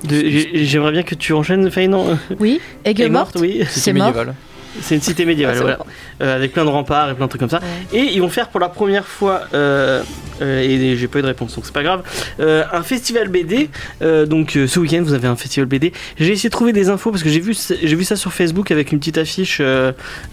[0.04, 0.24] de-
[0.54, 2.18] J'aimerais bien que tu enchaînes, Faye, non?
[2.40, 3.64] Oui, Aigues Aigues-Mortes, oui.
[3.70, 4.34] C'est médiéval.
[4.82, 5.78] C'est une cité médiévale, Ah, voilà.
[6.22, 7.60] Euh, avec plein de remparts et plein de trucs comme ça.
[7.60, 8.00] Ouais.
[8.00, 10.02] Et ils vont faire pour la première fois, euh,
[10.42, 12.04] euh, et j'ai pas eu de réponse donc c'est pas grave,
[12.40, 13.70] un festival BD.
[14.02, 15.94] Donc ce week-end vous avez un festival BD.
[16.18, 18.72] J'ai essayé de trouver des infos parce que j'ai vu, j'ai vu ça sur Facebook
[18.72, 19.62] avec une petite affiche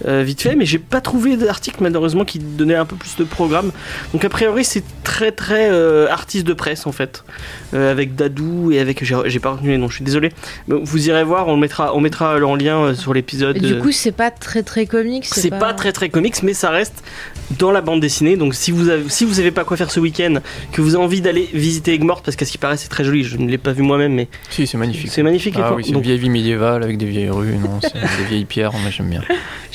[0.05, 3.73] vite fait, mais j'ai pas trouvé d'article malheureusement qui donnait un peu plus de programme.
[4.13, 5.71] Donc a priori c'est très très
[6.09, 7.25] artiste de presse en fait,
[7.73, 10.31] avec Dadou et avec j'ai pas retenu les noms, je suis désolé.
[10.69, 13.59] Mais vous irez voir, on mettra, on mettra en lien sur l'épisode.
[13.59, 15.27] Du coup, c'est pas très très comique.
[15.31, 15.73] c'est pas...
[15.75, 17.03] très très comics, mais ça reste
[17.59, 18.37] dans la bande dessinée.
[18.37, 20.37] Donc si vous avez, si vous savez pas quoi faire ce week-end,
[20.73, 23.23] que vous avez envie d'aller visiter Aigues-Mortes, parce qu'à ce qui paraît c'est très joli,
[23.25, 25.11] je ne l'ai pas vu moi-même, mais Si, c'est magnifique.
[25.13, 25.55] c'est magnifique.
[25.59, 28.45] Ah oui, c'est une vieille vie médiévale avec des vieilles rues, non, c'est des vieilles
[28.45, 29.23] pierres, moi j'aime bien.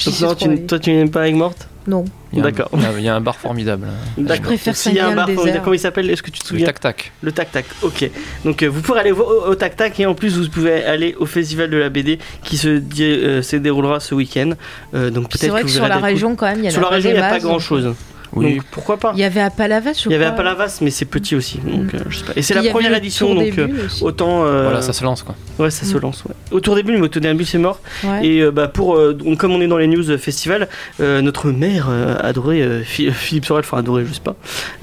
[0.06, 2.04] Donc non, tu- toi tu n'aimes pas Aigues-Mortes Non.
[2.34, 2.70] Il y a un- D'accord.
[2.74, 3.88] Il y a- il y, a un bar formidable.
[4.18, 4.44] D'accord.
[4.48, 6.10] préfère Donc, s'il y a un bar formidable, comment il s'appelle?
[6.10, 6.66] Est-ce que tu te Le souviens?
[6.66, 7.12] Tac-tac.
[7.22, 8.10] Le tac tac, ok.
[8.44, 11.16] Donc euh, vous pourrez aller au, au tac tac et en plus vous pouvez aller
[11.20, 14.52] au festival de la BD qui se, dé- euh, se déroulera ce week-end.
[14.94, 16.68] Euh, donc C'est peut-être vrai que que vous sur la région, quand même, il y
[16.68, 17.94] a Sur la région il n'y a pas grand chose.
[18.38, 20.32] Oui, Donc pourquoi pas Il y avait à Palavas, je Il y avait à.
[20.32, 21.60] Palavas mais c'est petit aussi.
[21.60, 22.34] Donc euh, je sais pas.
[22.36, 23.68] Et c'est la première édition donc euh,
[24.02, 24.46] autant.
[24.46, 25.36] euh, voilà, ça se lance quoi.
[25.60, 26.00] Ouais, ça se Mm.
[26.02, 26.24] lance.
[26.26, 26.36] Ouais.
[26.52, 27.80] Autour des bulles, mais autour des bulles, c'est mort.
[28.04, 28.26] Ouais.
[28.28, 30.68] Et euh, bah, pour, euh, donc, comme on est dans les news festival,
[31.00, 34.36] euh, notre maire euh, adoré, euh, Phi- Philippe Sorel, enfin adoré, je sais pas.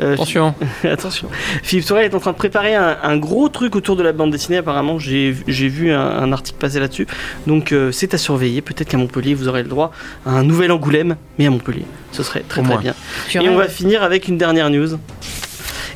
[0.03, 1.29] Euh, Attention, Attention.
[1.63, 4.33] Philippe Sorel est en train de préparer un, un gros truc autour de la bande
[4.33, 4.57] dessinée.
[4.59, 7.07] Apparemment, j'ai j'ai vu un, un article passer là-dessus.
[7.47, 8.61] Donc, euh, c'est à surveiller.
[8.61, 9.93] Peut-être qu'à Montpellier, vous aurez le droit
[10.27, 11.85] à un nouvel Angoulême, mais à Montpellier.
[12.13, 12.83] Ce serait très Au très moins.
[12.83, 12.95] bien.
[13.29, 14.99] Tu Et on va finir avec une dernière news.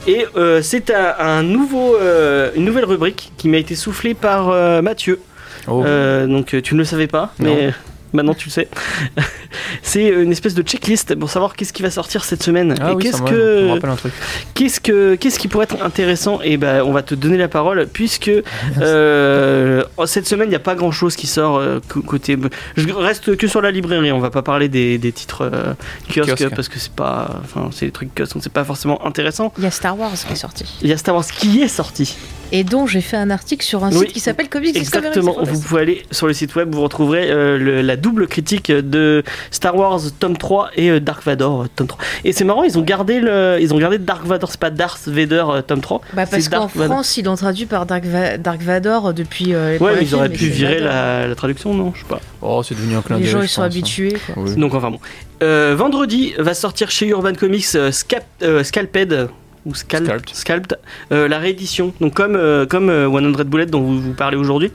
[0.07, 4.49] Et euh, c'est un, un nouveau, euh, une nouvelle rubrique qui m'a été soufflée par
[4.51, 5.21] euh, Mathieu.
[5.67, 7.55] oh, Euh, donc tu ne le savais pas, Non.
[7.55, 7.73] mais
[8.13, 8.69] maintenant tu le sais.
[9.83, 12.75] c'est une espèce de checklist pour savoir qu'est-ce qui va sortir cette semaine.
[12.81, 14.13] ah et oui, qu'est-ce que rappelle un truc.
[14.55, 16.41] qu'est-ce que qu'est-ce qui pourrait être intéressant?
[16.43, 18.31] Et ben on va te donner la parole puisque
[18.81, 22.37] euh, cette semaine il n'y a pas grand chose qui sort euh, côté.
[22.77, 24.13] Je reste que sur la librairie.
[24.13, 25.75] On va pas parler des, des titres euh,
[26.09, 26.55] kiosques Kiosque.
[26.55, 29.53] parce que c'est pas, enfin c'est des trucs kiosques donc c'est pas forcément intéressant.
[29.59, 30.65] Il y a Star Wars qui est sorti.
[30.83, 32.17] Il y a Star Wars qui est sorti.
[32.53, 33.99] Et dont j'ai fait un article sur un Oui.
[34.07, 35.09] site qui s'appelle Comics Discovery.
[35.09, 38.73] Exactement, vous pouvez aller sur le site web, vous retrouverez euh, le- la double critique
[38.73, 41.99] de Star Wars tome 3 et euh, Dark Vador euh, tome 3.
[42.25, 45.09] Et c'est marrant, ils ont gardé le ils ont gardé Dark Vador, c'est pas Darth
[45.09, 46.01] Vader euh, tome 3.
[46.15, 46.69] Bah parce qu'en.
[46.69, 50.15] France, ils l'ont traduit par Dark, Va- Dark Vador depuis euh, les Ouais, mais ils
[50.15, 52.21] auraient films, pu virer la, la traduction, non Je sais pas.
[52.41, 53.33] Oh, c'est devenu un clin Les d'œil.
[53.33, 53.67] gens, je ils sont hein.
[53.67, 54.17] habitués.
[54.35, 54.43] quoi.
[54.45, 54.57] Oui.
[54.57, 55.01] Donc enfin bon.
[55.43, 59.29] Euh, vendredi va sortir chez Urban Comics euh, Scap- euh, Scalped
[59.69, 60.35] ou Scalp, Scalped.
[60.35, 60.79] Scalped,
[61.13, 61.93] euh, la réédition.
[62.01, 64.73] Donc comme euh, comme euh, 100 Bullet dont vous, vous parlez aujourd'hui,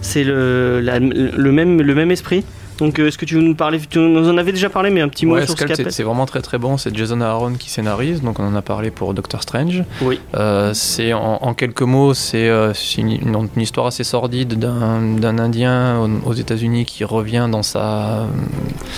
[0.00, 0.80] c'est le
[1.52, 2.44] même le même esprit.
[2.82, 5.00] Donc euh, est-ce que tu veux nous parler Tu nous en avais déjà parlé, mais
[5.00, 6.76] un petit mot Ouais, sur Scalp, c'est- vraiment très très bon.
[6.76, 9.84] C'est Jason Aaron qui scénarise, donc on en a parlé pour Doctor Strange.
[10.02, 10.18] Oui.
[10.34, 15.98] Euh, c'est en, en quelques mots, c'est euh, une, histoire assez sordide d'un d'un Indien
[16.00, 18.26] aux, aux États-Unis qui revient dans sa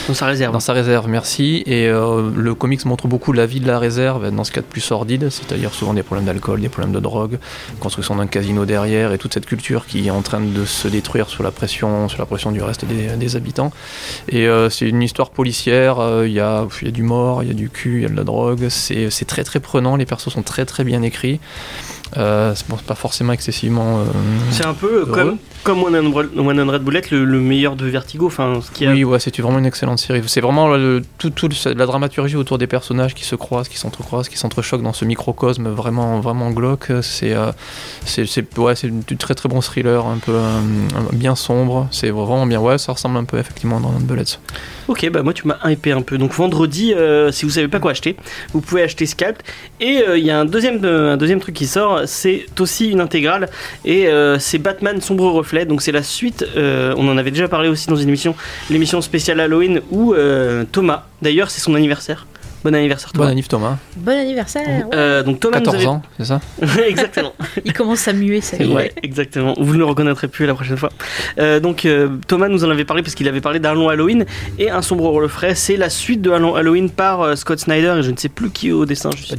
[0.09, 0.53] Dans sa réserve.
[0.53, 1.09] dans sa réserve.
[1.09, 1.62] Merci.
[1.66, 4.66] Et euh, le comics montre beaucoup la vie de la réserve dans ce cas de
[4.66, 7.38] plus sordide, c'est-à-dire souvent des problèmes d'alcool, des problèmes de drogue,
[7.81, 11.29] construction d'un casino derrière et toute cette culture qui est en train de se détruire
[11.29, 13.70] sous la pression, sous la pression du reste des, des habitants.
[14.28, 15.98] Et euh, c'est une histoire policière.
[15.98, 18.16] euh, Il y, a, du mort, il y a du cul, il y a de
[18.16, 18.68] la drogue.
[18.68, 19.96] C'est c'est très très prenant.
[19.96, 21.40] Les persos sont très très bien écrits.
[22.16, 24.00] Euh, c'est bon, pas forcément excessivement.
[24.00, 24.04] euh,
[24.50, 25.12] C'est un peu euh, Heureux.
[25.12, 28.26] comme, comme One Hundred One Hundred Bullet, le, le meilleur de Vertigo.
[28.26, 28.92] Enfin, ce qui a...
[28.92, 30.22] Oui, ouais, c'est vraiment une excellente série.
[30.26, 34.28] C'est vraiment le- tout, tout la dramaturgie autour des personnages qui se croisent, qui s'entrecroisent,
[34.28, 36.92] qui s'entrechoquent dans ce microcosme vraiment, vraiment glauque.
[37.02, 37.50] C'est, euh,
[38.04, 38.24] c'est,
[38.58, 40.38] ouais, du très très bon thriller, un peu
[41.12, 41.88] bien sombre.
[41.90, 42.60] C'est vraiment bien.
[42.60, 44.38] Ouais, ça ressemble un peu effectivement dans Bullets.
[44.86, 46.18] Ok, bah moi tu m'as hypé un peu.
[46.18, 46.94] Donc vendredi,
[47.32, 48.16] si vous savez pas quoi acheter,
[48.52, 49.38] vous pouvez acheter Scalp.
[49.80, 53.48] Et il y a un deuxième, un deuxième truc qui sort, c'est aussi une intégrale.
[53.85, 55.64] Et euh, c'est Batman Sombre Reflet.
[55.66, 58.35] Donc c'est la suite, euh, on en avait déjà parlé aussi dans une émission,
[58.70, 62.26] l'émission spéciale Halloween, où euh, Thomas, d'ailleurs c'est son anniversaire.
[62.64, 63.30] Bon anniversaire Bon Thomas.
[63.30, 64.66] anniv Thomas, Bon anniversaire.
[64.66, 64.94] ouais.
[64.94, 65.87] Euh, donc Thomas nous 14 avait...
[65.87, 66.40] ans, c'est ça
[66.87, 67.35] Exactement.
[67.62, 68.57] Il commence à muer, ça.
[68.57, 69.52] Ouais, exactement.
[69.59, 70.88] Vous ne le reconnaîtrez plus la prochaine fois.
[71.38, 74.24] Euh, donc euh, Thomas nous en avait parlé parce qu'il avait parlé d'un long Halloween
[74.59, 75.54] et un sombre reflet.
[75.54, 78.30] C'est la suite de un long Halloween par euh, Scott Snyder et je ne sais
[78.30, 79.11] plus qui est au dessin.
[79.14, 79.37] Je suis.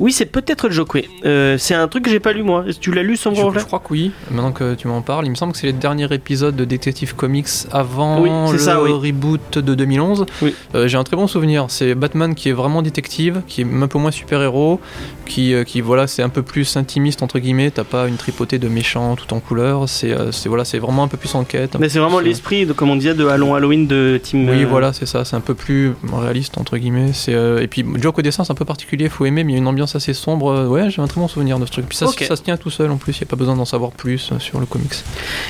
[0.00, 0.84] Oui, c'est peut-être le.
[0.94, 1.08] Oui.
[1.24, 2.64] Euh, c'est un truc que j'ai pas lu moi.
[2.80, 5.26] Tu l'as lu sombre je, je crois que oui, maintenant que tu m'en parles.
[5.26, 8.82] Il me semble que c'est les derniers épisodes de Detective Comics avant Oui, le ça,
[8.82, 8.90] oui.
[8.92, 10.26] reboot de 2011.
[10.42, 10.54] Oui.
[10.74, 11.66] Euh, J'ai un très bon souvenir.
[11.68, 14.80] C'est Batman qui est vraiment détective, qui est un peu moins super-héros,
[15.26, 17.70] qui, euh, qui voilà, c'est un peu plus intimiste entre guillemets.
[17.70, 19.88] T'as pas une tripotée de méchants tout en couleur.
[19.88, 21.76] C'est euh, voilà, c'est vraiment un peu plus enquête.
[21.78, 24.48] Mais c'est vraiment l'esprit, de, comme on disait, de Allons Halloween de Team.
[24.48, 25.24] Oui, voilà, c'est ça.
[25.24, 27.12] C'est un peu plus réaliste entre guillemets.
[27.12, 29.08] C'est et puis Joke au dessin, c'est un peu particulier.
[29.08, 30.50] Faut aimer, mais il y a une ambiance assez sombre.
[30.50, 31.86] Euh, Ouais, j'ai un très bon souvenir de ce truc.
[31.88, 33.16] Puis ça, se tient tout seul en plus.
[33.18, 34.94] Il y a pas besoin d'en savoir plus euh, sur le comics.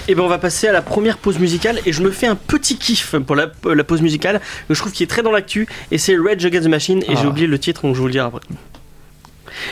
[0.09, 2.35] Et ben on va passer à la première pause musicale et je me fais un
[2.37, 5.67] petit kiff pour la, la pause musicale que je trouve qui est très dans l'actu
[5.91, 7.19] et c'est Rage Against the Machine et Ah.
[7.21, 8.41] j'ai oublié le titre donc je vous le dire après.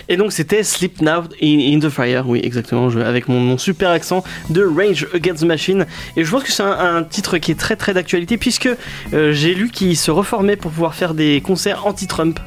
[0.08, 3.90] Et donc c'était Sleep Now in, the Fire, oui exactement, je- avec mon, mon super
[3.90, 5.86] accent de Rage Against the Machine.
[6.16, 8.68] Et je pense que c'est un, un titre qui est très très d'actualité puisque
[9.12, 12.38] euh, j'ai lu qu'il se reformait pour pouvoir faire des concerts anti-Trump.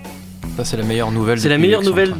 [0.57, 1.39] Ça, c'est la meilleure nouvelle.
[1.39, 2.17] C'est la depuis meilleure l'élection nouvelle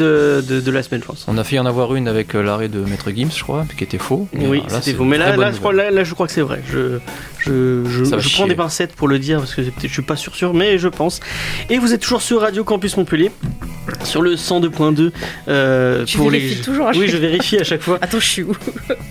[0.62, 1.26] de la semaine je pense.
[1.28, 3.84] On a fait en avoir une avec euh, l'arrêt de Maître Gims, je crois, qui
[3.84, 4.28] était faux.
[4.34, 5.04] Mais Oui, c'était faux.
[5.06, 5.88] Mais là, je crois, nouvelle.
[5.88, 6.62] là, là, je crois que c'est vrai.
[6.70, 7.00] Je,
[7.40, 10.02] je, je, Ça va je prends des pincettes pour le dire parce que je suis
[10.02, 11.20] pas sûr sûr, mais je pense.
[11.70, 13.32] Et vous êtes toujours sur Radio Campus Montpellier,
[14.06, 15.12] sur le 102.2
[15.48, 16.40] euh, Tu pour les.
[16.40, 17.98] vérifies toujours à Oui, je vérifie à chaque fois.
[18.02, 18.56] Attends, je suis où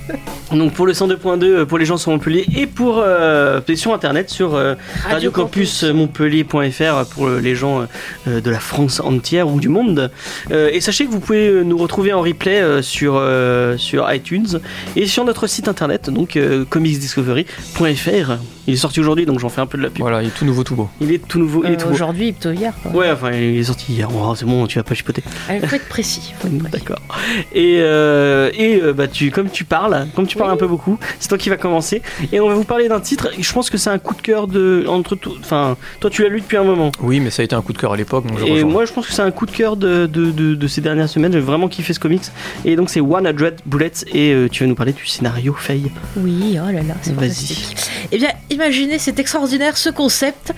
[0.52, 4.30] Donc pour le 102.2 euh, pour les gens sur Montpellier et pour euh, sur internet
[4.30, 4.74] sur euh,
[5.08, 7.86] radiocampusmontpellier.fr pour les gens
[8.28, 10.10] euh, de la France entière ou du monde.
[10.50, 14.60] Euh, et sachez que vous pouvez nous retrouver en replay euh, sur, euh, sur iTunes
[14.96, 18.32] et sur notre site internet, donc euh, comicsdiscovery.fr.
[18.66, 20.00] Il est sorti aujourd'hui, donc j'en fais un peu de la pub.
[20.00, 20.88] Voilà, il est tout nouveau, tout beau.
[21.00, 21.94] Il est tout nouveau, il est tout beau.
[21.94, 22.72] Aujourd'hui, plutôt hier.
[22.82, 22.92] Quoi.
[22.92, 24.08] Ouais, enfin, il est sorti hier.
[24.14, 25.22] Oh, c'est bon, tu vas pas chipoter.
[25.50, 26.34] Il faut être précis.
[26.38, 26.72] faut être précis.
[26.72, 27.00] D'accord.
[27.54, 30.98] Et, euh, et euh, bah, tu, comme tu parles, comme tu parles un peu beaucoup,
[31.18, 32.02] c'est toi qui va commencer.
[32.32, 33.30] Et on va vous parler d'un titre.
[33.38, 35.34] Je pense que c'est un coup de cœur de entre tout.
[35.40, 36.92] Enfin, toi tu l'as lu depuis un moment.
[37.00, 38.70] Oui, mais ça a été un coup de cœur à l'époque, Et rejoins.
[38.70, 41.08] moi, je pense que c'est un coup de cœur de, de, de- de ces dernières
[41.08, 41.32] semaines.
[41.32, 42.22] J'ai vraiment kiffé ce comics.
[42.64, 43.90] Et donc, c'est 100 Bullets.
[44.12, 45.90] Et euh, tu vas nous parler du scénario Faye.
[46.16, 47.56] Oui, oh là là, c'est Vas-y.
[48.12, 50.52] Eh bien, imaginez, c'est extraordinaire ce concept.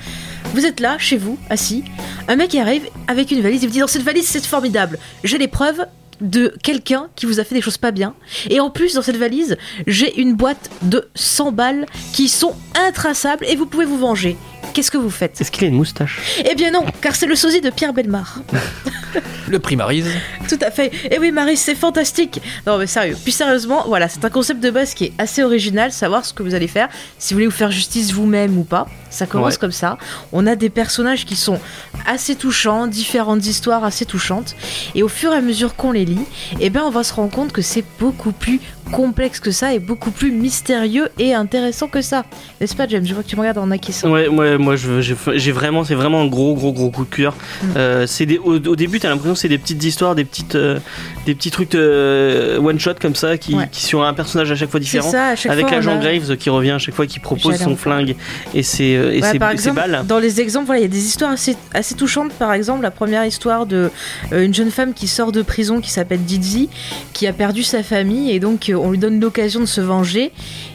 [0.55, 1.85] Vous êtes là, chez vous, assis.
[2.29, 4.99] Un mec arrive avec une valise et vous dit Dans cette valise, c'est formidable.
[5.25, 5.85] J'ai les preuves
[6.21, 8.15] de quelqu'un qui vous a fait des choses pas bien.
[8.49, 9.57] Et en plus, dans cette valise,
[9.87, 14.37] j'ai une boîte de 100 balles qui sont intraçables et vous pouvez vous venger.
[14.77, 17.35] Qu'est-ce que vous faites Est-ce qu'il a une moustache Eh bien non, car c'est le
[17.35, 18.41] sosie de Pierre Belmar.
[19.49, 20.07] Le primarise.
[20.51, 20.93] Tout à fait.
[21.11, 22.43] Et oui, Marie, c'est fantastique.
[22.67, 23.17] Non, mais sérieux.
[23.23, 25.93] Puis sérieusement, voilà, c'est un concept de base qui est assez original.
[25.93, 28.87] Savoir ce que vous allez faire, si vous voulez vous faire justice vous-même ou pas.
[29.09, 29.59] Ça commence Ouais.
[29.61, 29.97] comme ça.
[30.33, 31.59] On a des personnages qui sont
[32.07, 34.57] assez touchants, différentes histoires assez touchantes.
[34.95, 36.27] Et au fur et à mesure qu'on les lit,
[36.61, 38.61] eh ben, on va se rendre compte que c'est beaucoup plus
[38.93, 42.25] complexe que ça et beaucoup plus mystérieux et intéressant que ça.
[42.61, 43.05] N'est-ce pas, James?
[43.05, 44.11] Je vois que tu me regardes en acquiesçant.
[44.11, 47.35] Ouais, ouais, moi j'ai vraiment, c'est vraiment un gros, gros, gros coup de cœur.
[47.63, 47.67] Mm.
[47.77, 50.79] Euh, des, au, au début, t'as l'impression que c'est des petites histoires, des petites, euh,
[51.27, 53.69] des petits trucs de one shot comme ça, qui, Ouais.
[53.71, 55.11] qui sur un personnage à chaque fois différent.
[55.11, 57.77] ça, à chaque Avec l'agent a- Graves qui revient à chaque fois, qui propose son
[57.77, 58.17] flingue
[58.55, 60.05] et ses, euh, et Ouais, ses, par ses exemple, balles.
[60.07, 62.33] dans les exemples, voilà, il y a des histoires assez, assez touchantes.
[62.33, 63.91] Par exemple, la première histoire de
[64.33, 66.69] euh, une jeune femme qui sort de prison qui s'appelle Dizzy,
[67.13, 70.33] qui a perdu sa famille et donc euh, on lui donne l'occasion de se venger.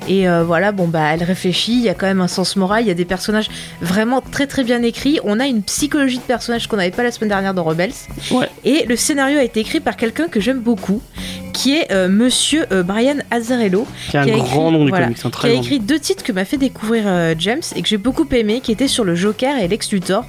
[0.08, 1.74] Et euh, voilà, bon bah elle réfléchit.
[1.74, 2.84] Il y a quand même un sens moral.
[2.84, 3.50] Il y a des personnages
[3.82, 5.20] vraiment très très bien écrits.
[5.24, 7.94] On a une psychologie de personnage qu'on n'avait pas la semaine dernière dans Rebels.
[8.32, 8.50] Ouais.
[8.64, 11.02] Et le scénario a été écrit par quelqu'un que j'aime beaucoup,
[11.54, 14.84] qui est euh, Monsieur euh, Brian Azzarello, Qui a un qui a grand écrit- nom
[14.86, 15.62] du voilà, comics, un qui a nom.
[15.62, 18.72] écrit deux titres que m'a fait découvrir euh, James et que j'ai beaucoup aimé, qui
[18.72, 20.26] étaient sur le Joker et Lex Luthor.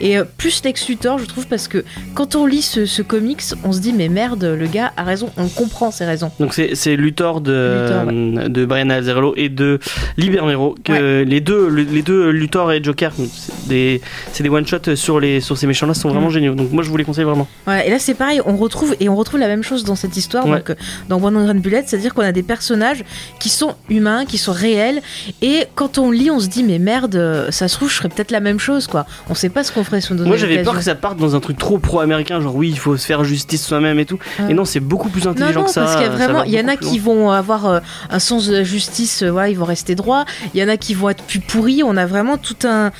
[0.00, 1.84] Et euh, plus Lex Luthor, je trouve, parce que
[2.14, 5.30] quand on lit ce, ce comics, on se dit mais merde, le gars a raison,
[5.36, 6.30] on comprend ses raisons.
[6.40, 9.78] Donc c'est Luthor de, Luthor, de Brian Azzarello et de
[10.16, 14.00] Libermero que les deux le- les deux Luthor et Joker c'est des
[14.32, 16.32] c'est des one shot sur les sur ces méchants là sont vraiment Mm.
[16.32, 16.54] géniaux.
[16.54, 17.46] Donc moi je vous les conseille vraiment.
[17.64, 20.16] Voilà, et là c'est pareil, on retrouve et on retrouve la même chose dans cette
[20.16, 20.62] histoire, Ouais.
[20.66, 23.04] Donc euh, dans One Hundred Bullet, c'est-à-dire qu'on a des personnages
[23.38, 25.02] qui sont humains, qui sont réels,
[25.42, 28.30] et quand on lit, on se dit mais merde, ça se trouve je ferais peut-être
[28.30, 29.06] la même chose quoi.
[29.28, 31.34] On sait pas ce qu'on ferait on donnait Moi j'avais peur que ça parte dans
[31.36, 34.18] un truc trop pro-américain genre oui il faut se faire justice soi-même et tout.
[34.38, 34.50] Ouais.
[34.50, 35.82] Et non c'est beaucoup plus intelligent non, que ça.
[35.82, 38.46] parce qu'il y a vraiment, il y en a qui vont avoir euh, un sens
[38.46, 40.24] de la justice, euh, voilà, ils vont rester droits.
[40.54, 41.82] Il y en a qui vont être plus pourris.
[41.82, 42.90] On a vraiment tout un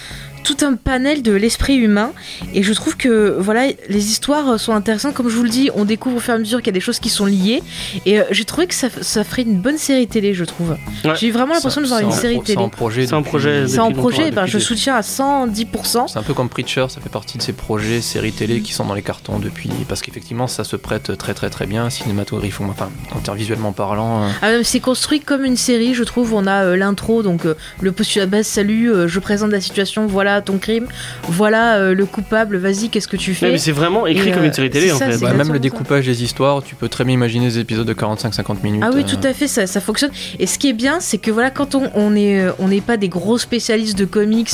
[0.47, 2.13] tout un panel de l'esprit humain
[2.55, 5.85] et je trouve que voilà les histoires sont intéressantes comme je vous le dis on
[5.85, 7.63] découvre au fur et à mesure qu'il y a des choses qui sont liées
[8.07, 11.13] et euh, j'ai trouvé que ça, ça ferait une bonne série télé je trouve Ouais.
[11.19, 13.07] j'ai vraiment l'impression de voir une série pro- C'est télé en projet.
[13.07, 16.23] C'est un projet c'est en depuis projet ben, je des- soutiens à 110% C'est un
[16.23, 19.03] peu comme Preacher, ça fait partie de ces projets, séries télé qui sont dans les
[19.03, 19.71] cartons depuis.
[19.89, 24.25] Parce qu'effectivement, ça se prête très très très bien, cinématographiquement, enfin, en termes visuellement parlant.
[24.25, 26.33] euh, Ah, c'est construit comme une série, je trouve.
[26.35, 30.07] On a euh, l'intro, donc euh, le postulat base, salut, euh, je présente la situation,
[30.07, 30.87] voilà ton crime,
[31.29, 34.33] voilà euh, le coupable, vas-y, qu'est-ce que tu Ouais, fais mais c'est vraiment écrit Et,
[34.33, 35.19] comme euh, une série télé en ça, fait.
[35.19, 35.59] bah, même le ça.
[35.59, 38.83] découpage des histoires, tu peux très bien imaginer des épisodes de 45-50 minutes.
[38.85, 40.11] Ah oui, euh, tout à fait, ça, ça fonctionne.
[40.39, 42.81] Et ce qui est bien, c'est que voilà, quand on on est, euh, on n'est
[42.81, 44.51] pas des gros spécialistes de comics,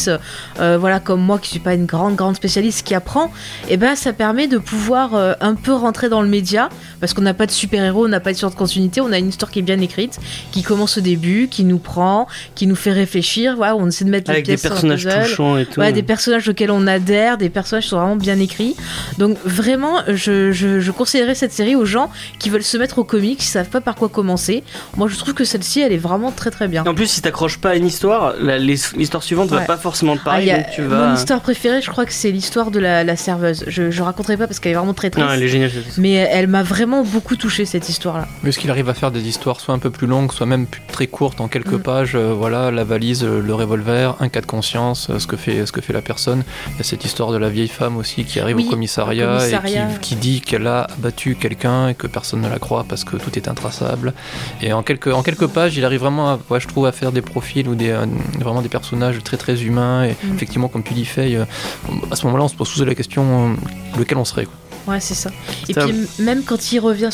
[0.61, 3.33] euh, voilà, comme moi qui suis pas une grande grande spécialiste qui apprend,
[3.68, 6.68] et ben ça permet de pouvoir euh, un peu rentrer dans le média,
[7.01, 9.12] parce qu'on n'a pas de super héros, on n'a pas de histoire de continuité, on
[9.12, 10.18] a une histoire qui est bien écrite,
[10.53, 13.57] qui commence au début, qui nous prend, qui nous fait réfléchir.
[13.57, 15.23] Voilà, on essaie de mettre Avec les des pièces sur un personnages puzzle.
[15.31, 15.72] touchants et tout.
[15.81, 18.77] Ouais, des personnages auxquels on adhère, des personnages qui sont vraiment bien écrits.
[19.19, 23.05] Donc vraiment, je, je, je conseillerais cette série aux gens qui veulent se mettre au
[23.05, 24.63] comics, qui savent pas par quoi commencer.
[24.97, 26.85] Moi, je trouve que celle-ci, elle est vraiment très très bien.
[26.87, 29.67] En plus, si t'accroches pas à une histoire, l'histoire suivante va Ouais.
[29.67, 30.43] pas forcément te Ah, parler.
[30.45, 31.15] il y a- donc tu Mon vas.
[31.15, 33.65] histoire préférée, je crois que c'est l'histoire de la, la serveuse.
[33.67, 35.27] Je, je raconterai pas parce qu'elle est vraiment très triste.
[35.27, 35.71] Non, elle est géniale.
[35.99, 38.27] Mais elle m'a vraiment beaucoup touché cette histoire-là.
[38.43, 40.67] Mais ce qu'il arrive à faire des histoires soit un peu plus longues, soit même
[40.91, 41.83] très courtes en quelques Mm.
[41.83, 45.37] pages, euh, voilà, la valise, euh, le revolver, un cas de conscience, euh, ce que
[45.37, 46.42] fait, ce que fait la personne.
[46.72, 49.35] Il y a cette histoire de la vieille femme aussi qui arrive Oui, au commissariat,
[49.35, 49.88] au commissariat.
[49.90, 53.05] et qui, qui dit qu'elle a abattu quelqu'un et que personne ne la croit parce
[53.05, 54.12] que tout est intraçable.
[54.61, 57.12] Et en quelques, en quelques pages, il arrive vraiment, à, ouais, je trouve, à faire
[57.12, 58.07] des profils ou des, euh,
[58.40, 60.05] vraiment des personnages très très humains.
[60.05, 60.35] Et Mm.
[60.35, 61.44] effectivement, comme tu dis, Faye, euh,
[62.11, 64.44] à ce moment-là, on se pose tous la question euh, lequel on serait.
[64.44, 64.55] quoi.
[64.87, 65.31] Ouais, c'est ça.
[65.68, 67.09] Et un- puis même quand il revient,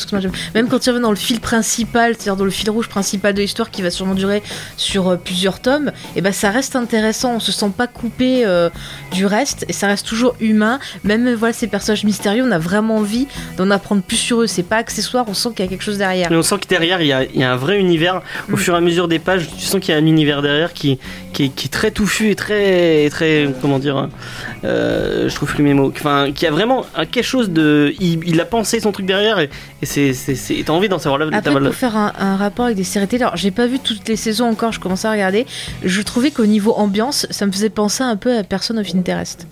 [0.55, 3.41] même quand il revient dans le fil principal, c'est-à-dire dans le fil rouge principal de
[3.41, 4.41] l'histoire qui va sûrement durer
[4.77, 7.35] sur euh, plusieurs tomes, et ben ça reste intéressant.
[7.35, 8.69] On se sent pas coupé euh,
[9.11, 10.79] du reste et ça reste toujours humain.
[11.03, 13.27] Même euh, voilà ces personnages mystérieux, on a vraiment envie
[13.57, 14.47] d'en apprendre plus sur eux.
[14.47, 16.29] C'est pas accessoire, on sent qu'il y a quelque chose derrière.
[16.31, 18.21] Mais on sent que derrière, il y y a un vrai univers.
[18.51, 18.57] Au Mm.
[18.57, 20.97] fur et à mesure des pages, tu sens qu'il y a un univers derrière qui,
[21.33, 24.09] qui, est, qui est très touffu et très, très comment dire,
[24.63, 25.91] euh, je trouve plus mes mots.
[25.95, 27.58] Enfin, qui a vraiment quelque chose de,
[27.99, 29.49] il, il a pensé son truc derrière et,
[29.81, 33.07] et t'as envie d'en savoir la Après, pour faire un, un rapport avec des séries
[33.07, 35.45] télé, alors j'ai pas vu toutes les saisons encore, je commençais à regarder.
[35.83, 39.47] Je trouvais qu'au niveau ambiance, ça me faisait penser un peu à Person of Interest.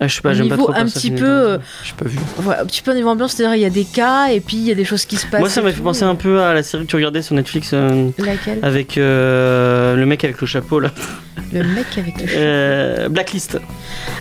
[0.00, 2.04] Ah, je sais pas, j'aime pas niveau trop un Person petit peu, euh, J'ai pas
[2.08, 2.18] vu.
[2.60, 4.64] Un petit peu au niveau ambiance, c'est-à-dire il y a des cas et puis il
[4.64, 5.38] y a des choses qui se passent.
[5.40, 7.34] Moi, ça et m'a fait penser un peu à la série que tu regardais sur
[7.36, 8.58] Netflix euh, Laquelle?
[8.62, 10.90] avec euh, le mec avec le chapeau là,
[11.52, 12.26] Le mec avec le.
[12.36, 13.58] Euh, Blacklist.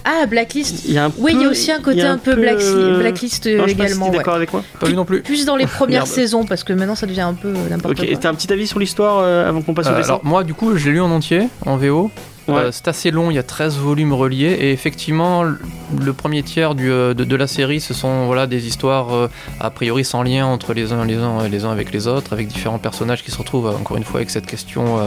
[0.06, 0.84] Ah, Blacklist.
[0.88, 3.00] Il y a un Oui, il y a aussi un côté un peu Blackli- euh,
[3.00, 4.06] Blacklist non, euh, je si également.
[4.06, 4.18] t'es ouais.
[4.18, 4.64] d'accord avec moi.
[4.80, 5.22] Pas vu non plus.
[5.22, 8.04] Plus dans les premières saisons, parce que maintenant ça devient un peu euh, n'importe Ok,
[8.04, 8.18] et quoi.
[8.22, 10.44] t'as un petit avis sur l'histoire euh, avant qu'on passe au Euh, dessin alors moi
[10.44, 12.12] du coup je l'ai lu en entier en VO.
[12.50, 16.74] Euh, c'est assez long, il y a 13 volumes reliés et effectivement le- premier tiers
[16.80, 19.30] euh, de, la série ce sont voilà, des histoires euh,
[19.60, 22.48] a priori sans lien entre les uns, les, uns, les uns avec les autres avec
[22.48, 25.00] différents personnages qui se retrouvent encore une fois avec cette question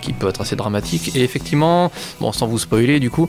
[0.00, 1.14] qui peut être assez dramatique.
[1.16, 3.28] Et effectivement, bon sans vous spoiler du coup,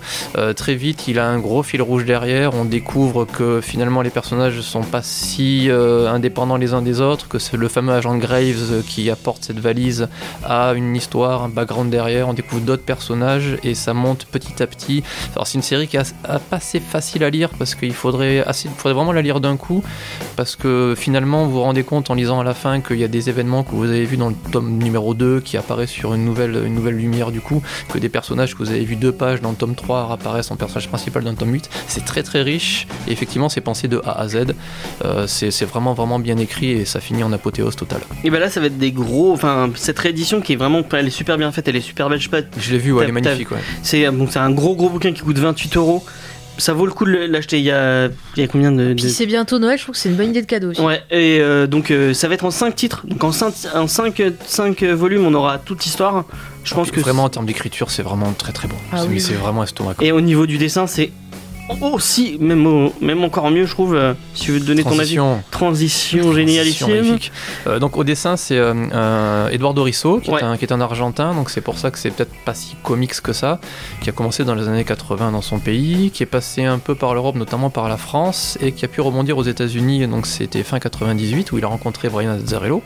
[0.55, 4.61] très vite il a un gros fil rouge derrière, on découvre que finalement les personnages
[4.61, 9.09] sont pas si indépendants les uns des autres, que c'est le fameux agent Graves qui
[9.09, 10.07] apporte cette valise
[10.43, 14.67] a une histoire, un background derrière, on découvre d'autres personnages et ça monte petit à
[14.67, 15.03] petit.
[15.33, 18.43] Alors c'est une série qui est assez- pas assez facile à lire parce qu'il faudrait,
[18.45, 19.83] assez, faudrait vraiment la lire d'un coup
[20.35, 23.07] parce que finalement vous vous rendez compte en lisant à la fin qu'il y a
[23.07, 26.25] des événements que vous avez vus dans le tome numéro 2 qui apparaissent sur une
[26.25, 29.41] nouvelle, une nouvelle lumière du coup, que des personnages que vous avez vus deux pages
[29.41, 31.69] dans le tome 3 apparaissent en personnage principal dans le tome 8.
[31.87, 34.37] C'est très très riche et effectivement c'est pensé de A à Z.
[35.05, 38.01] Euh, c'est vraiment vraiment bien écrit et ça finit en apothéose totale.
[38.23, 39.31] Et ben là, ça va être des gros.
[39.33, 40.81] Enfin, cette réédition qui est vraiment.
[40.93, 42.19] Elle est super bien faite, elle est super belle.
[42.19, 42.47] Je sais pas.
[42.59, 43.51] Je l'ai vu, ouais, elle est t'as- magnifique.
[43.51, 43.63] Ouais.
[43.83, 46.03] C'est bon, c'est un gros gros bouquin qui coûte 28 euros.
[46.59, 47.59] ça vaut le coup de l'acheter.
[47.59, 48.89] Il y a, il y a combien de.
[48.89, 50.81] de- Puis c'est bientôt Noël, je trouve que c'est une bonne idée de cadeau aussi.
[50.81, 53.05] Ouais, et euh, donc euh, ça va être en 5 titres.
[53.07, 56.25] Donc en 5, en cinq, euh, cinq, euh, volumes, on aura toute l'histoire.
[56.63, 56.99] Je pense que.
[56.99, 58.75] vraiment en termes d'écriture, c'est vraiment très très bon.
[58.91, 59.39] Ah c'est oui, c'est oui.
[59.39, 59.93] vraiment estomac.
[60.01, 61.11] Et au niveau du dessin, c'est
[61.81, 63.95] aussi, même, au- même encore mieux, je trouve.
[63.95, 65.17] euh, si tu veux donner ton avis.
[65.51, 66.33] Transition.
[66.33, 67.17] Génialissime.
[67.67, 70.39] Euh, donc au dessin, c'est euh, euh, Eduardo Risso, qui, Ouais.
[70.41, 72.75] est un, qui est un Argentin, donc c'est pour ça que c'est peut-être pas si
[72.83, 73.59] comics que ça,
[74.01, 76.95] qui a commencé dans les années 80 dans son pays, qui est passé un peu
[76.95, 80.07] par l'Europe, notamment par la France, et qui a pu rebondir aux États-Unis.
[80.07, 82.81] Donc c'était fin 98 où il a rencontré Brian Azzarello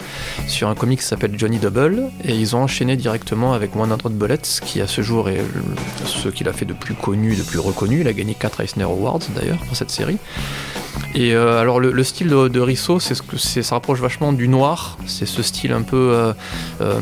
[0.47, 4.13] sur un comic qui s'appelle Johnny Double, et ils ont enchaîné directement avec One Hundred
[4.13, 7.43] Bullets, qui à ce jour est le- ce qu'il a fait de plus connu, de
[7.43, 8.01] plus reconnu.
[8.01, 10.17] Il a gagné 4 Awards d'ailleurs pour cette série.
[11.13, 14.31] Et euh, alors le, le style de, de Risso, c'est ce que ça rapproche vachement
[14.31, 14.97] du noir.
[15.05, 16.33] C'est ce style un peu euh,
[16.79, 16.99] euh,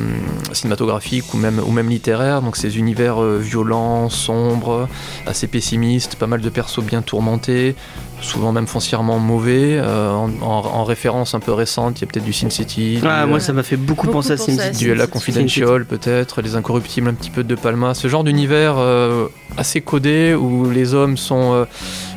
[0.51, 2.41] cinématographique ou même ou même littéraire.
[2.41, 4.87] Donc ces univers violents, sombres,
[5.27, 7.75] assez pessimistes, pas mal de persos bien tourmentés,
[8.21, 9.77] souvent même foncièrement mauvais.
[9.79, 12.99] euh, en, en- en référence un peu récente, il y a peut-être du Sin City,
[13.03, 14.77] Ah, du, moi euh, ça m'a fait beaucoup, Beaucoup penser à penser à SimCity.
[14.77, 15.11] Sin du La City.
[15.13, 19.27] Confidential peut-être, Les Incorruptibles un petit peu de Palma, ce genre d'univers euh,
[19.57, 21.65] assez codé où les hommes sont euh,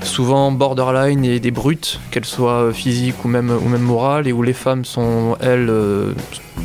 [0.02, 4.42] souvent borderline et des brutes, qu'elles soient physiques ou même, ou même morales, et où
[4.42, 6.12] les femmes sont, elles, euh,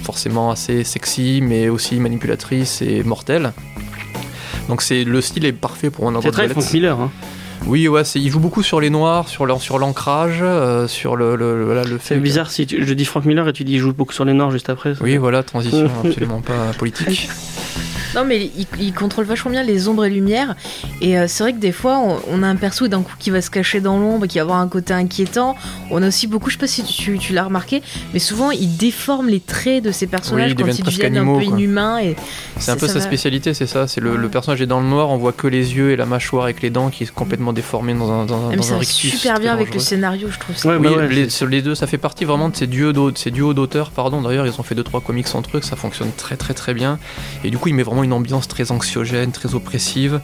[0.03, 3.51] forcément assez sexy, mais aussi manipulatrices et mortelles.
[4.69, 6.99] Donc c'est le style est parfait pour un C'est très Frank Miller.
[6.99, 7.11] Hein.
[7.65, 11.35] Oui, ouais, il joue beaucoup sur les noirs, sur l'an- sur l'ancrage, euh, sur le,
[11.35, 12.15] le, voilà, le fait.
[12.15, 14.23] C'est bizarre si tu- je dis Frank Miller et tu dis il joue beaucoup sur
[14.25, 14.95] les Noirs juste après.
[14.95, 17.29] ça- Oui, voilà, transition absolument pas politique.
[18.17, 20.55] Non, mais il, il contrôle vachement bien les ombres et lumières.
[21.01, 23.29] Et euh, c'est vrai que des fois, on, on a un perso d'un coup qui
[23.29, 25.55] va se cacher dans l'ombre, qui va avoir un côté inquiétant.
[25.91, 27.81] On a aussi beaucoup, je sais pas si tu, tu l'as remarqué,
[28.13, 31.17] mais souvent il déforme les traits de ces personnages ils quand deviennent ils presque deviennent
[31.17, 31.57] un animaux, peu quoi.
[31.59, 31.99] inhumains.
[31.99, 32.15] Et
[32.57, 33.05] C'est un peu ça sa va.
[33.05, 33.87] spécialité, c'est ça.
[33.87, 34.17] C'est le, Ouais.
[34.17, 36.61] le personnage est dans le noir, on voit que les yeux et la mâchoire avec
[36.61, 39.11] les dents qui est complètement déformée dans un, dans Ah, dans ça un rictus.
[39.11, 40.55] super bien avec le scénario, je trouve.
[40.57, 40.69] ça.
[40.69, 42.65] Ouais, Oui, bah ouais, les, c'est- sur les deux, ça fait partie vraiment de ces
[42.67, 42.93] duos
[43.53, 44.21] d'auteurs, pardon.
[44.21, 46.73] D'ailleurs, ils ont fait deux trois comics entre eux, que ça fonctionne très très très
[46.73, 46.97] bien.
[47.43, 50.21] Et du coup, il met vraiment une ambiance très anxiogène, très oppressive.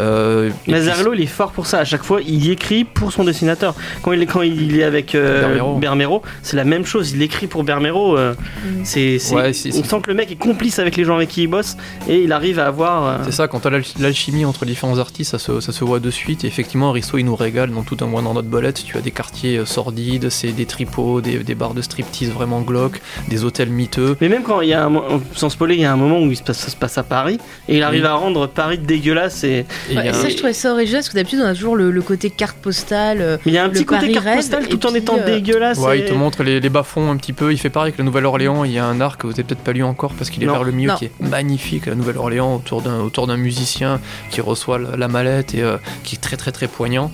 [0.00, 1.78] Euh, puis- il est fort pour ça.
[1.78, 3.74] À chaque fois, il écrit pour son dessinateur.
[4.02, 5.76] Quand il est, quand il est avec euh, Bermero.
[5.78, 7.12] Bermero, c'est la même chose.
[7.12, 8.16] Il écrit pour Bermero.
[8.18, 8.84] euh, Mm.
[8.84, 11.16] c'est, c'est- Ouais, c'est- on c'est- sent que le mec est complice avec les gens
[11.16, 11.76] avec qui il bosse
[12.08, 13.06] et il arrive à avoir.
[13.06, 16.00] euh, C'est ça, quand tu as l'alchimie entre différents artistes, ça se, ça se voit
[16.00, 16.44] de suite.
[16.44, 18.82] Et effectivement, Risso, il nous régale dans tout un mois dans notre bolette.
[18.84, 22.60] Tu as des quartiers euh, sordides, c'est des tripots, des, des bars de striptease vraiment
[22.60, 24.16] glauques, des hôtels miteux.
[24.20, 24.92] Mais même quand il y a un,
[25.34, 27.02] sans spoiler, il y a un moment où il se passe, ça se passe à
[27.02, 28.08] Paris et il arrive Oui.
[28.08, 29.44] à rendre Paris dégueulasse.
[29.44, 29.64] Et...
[29.90, 31.90] Et Ouais, a ça, je trouvais ça original parce que d'habitude, on a toujours le,
[31.90, 33.20] le côté carte postale.
[33.20, 34.90] euh, Mais il y a un Le petit côté Paris carte rêve, postale tout en
[34.90, 35.78] puis, étant euh, dégueulasse.
[35.78, 37.52] Ouais, et- il te montre les, les bas-fonds un petit peu.
[37.52, 38.64] Il fait pareil avec la Nouvelle-Orléans.
[38.64, 40.46] Il y a un arc que vous avez peut-être pas lu encore parce qu'il est
[40.46, 40.52] Non.
[40.54, 40.96] vers le milieu Non.
[40.96, 41.86] qui est magnifique.
[41.86, 46.16] La Nouvelle-Orléans autour d'un autour d'un musicien qui reçoit la, la mallette et euh, qui
[46.16, 47.12] est très très très poignant.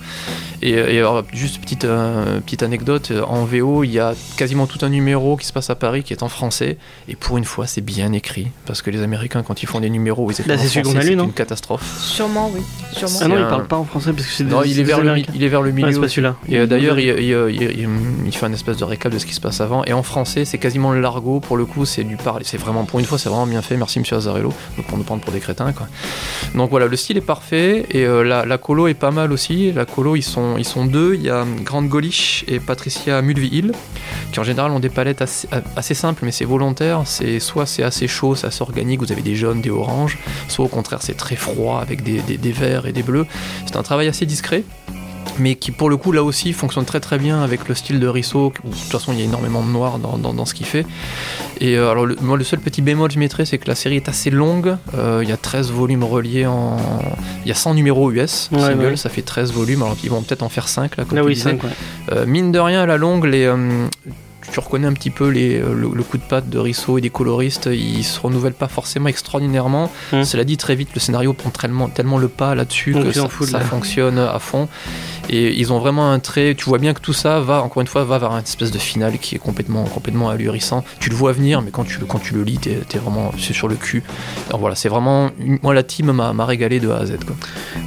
[0.61, 4.79] Et, et alors, juste petite euh, petite anecdote en VO, il y a quasiment tout
[4.85, 6.77] un numéro qui se passe à Paris qui est en français.
[7.09, 9.89] Et pour une fois, c'est bien écrit parce que les Américains quand ils font des
[9.89, 11.83] numéros, ils écrivent Bah, en français, qu'on a lu, c'est non une catastrophe.
[11.99, 12.61] Sûrement, oui.
[12.91, 13.17] Sûrement.
[13.21, 14.75] Ah non, il un- parle pas en français parce que c'est des, Non, il est
[14.75, 15.91] des vers le, mi- il est vers le milieu.
[15.91, 16.35] C'est pas celui-là.
[16.47, 17.89] Et euh, d'ailleurs, il, il- il- il-
[18.27, 19.83] il fait un espèce de récap de ce qui se passe avant.
[19.85, 21.39] Et en français, c'est quasiment le largo.
[21.39, 22.45] Pour le coup, c'est du parler.
[22.45, 23.77] C'est vraiment, pour une fois, c'est vraiment bien fait.
[23.77, 24.53] Merci, monsieur Azarello.
[24.77, 25.87] Donc, pour nous prendre pour des crétins, quoi.
[26.53, 27.85] Donc voilà, le style est parfait.
[27.89, 29.71] Et euh, la, la colo est pas mal aussi.
[29.71, 31.15] La colo, ils sont, ils sont deux.
[31.15, 33.71] Il y a Grande Golish et Patricia Mulvey-Hill,
[34.31, 37.01] qui en général ont des palettes assez, assez simples, mais c'est volontaire.
[37.05, 38.99] C'est soit c'est assez chaud, c'est assez organique.
[38.99, 40.19] Vous avez des jaunes, des oranges.
[40.47, 43.25] Soit au contraire, c'est très froid avec des, des- des verts et des bleus.
[43.65, 44.63] C'est un travail assez discret
[45.39, 48.07] mais qui pour le coup là aussi fonctionne très très bien avec le style de
[48.07, 50.53] Risso où de toute façon il y a énormément de noir dans, dans- dans ce
[50.53, 50.85] qu'il fait
[51.59, 53.73] et euh, alors le, moi le seul petit bémol que je mettrais c'est que la
[53.73, 56.77] série est assez longue Euh, il y a 13 volumes reliés en
[57.45, 58.95] il y a 100 numéros US Ouais, single ouais.
[58.97, 61.35] ça fait 13 volumes alors ils vont peut-être en faire 5 là comme Ah oui,
[61.35, 61.69] cinq, ouais.
[62.11, 63.45] Euh, mine de rien, à la longue, les,
[64.51, 67.01] tu reconnais un petit peu les, euh, le, le coup de patte de Risso et
[67.01, 67.69] des coloristes.
[67.71, 69.91] Ils se renouvellent pas forcément extraordinairement.
[70.11, 70.23] Hmm.
[70.23, 73.49] Cela dit, très vite, le scénario prend tellement, tellement le pas là-dessus que ça, foutent,
[73.49, 73.65] ça là.
[73.65, 74.67] fonctionne à fond.
[75.35, 76.53] Et ils ont vraiment un trait.
[76.55, 78.77] Tu vois bien que tout ça va, encore une fois, va vers une espèce de
[78.77, 80.83] finale qui est complètement, complètement ahurissant.
[80.99, 83.31] Tu le vois venir, mais quand tu, le- quand tu le lis, t'es es vraiment
[83.39, 84.03] c'est sur le cul.
[84.49, 85.31] Alors voilà, c'est vraiment.
[85.63, 87.13] Moi, la team m'a m'a régalé de A à Z.
[87.25, 87.35] Quoi.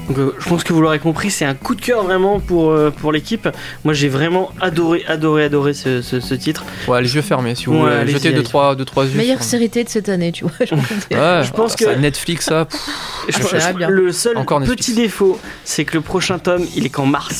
[0.09, 2.70] Donc, euh, je pense que vous l'aurez compris, c'est un coup de cœur vraiment pour,
[2.72, 3.48] euh, pour l'équipe.
[3.85, 6.64] Moi, j'ai vraiment adoré, adoré, adoré ce, ce- ce titre.
[6.88, 8.32] Ouais, les yeux fermés, si vous Ouais, voulez allez-y.
[8.35, 9.16] deux trois, deux, trois yeux.
[9.16, 10.52] Meilleure sur- série télé de cette année, tu vois.
[10.59, 12.64] Ouais, Je pense ça, que- Netflix, ça.
[12.64, 12.80] pff,
[13.28, 13.88] Je- bien.
[13.88, 14.87] le seul Encore Netflix.
[14.87, 17.36] petit défaut, c'est que le prochain tome, il est qu'en mars.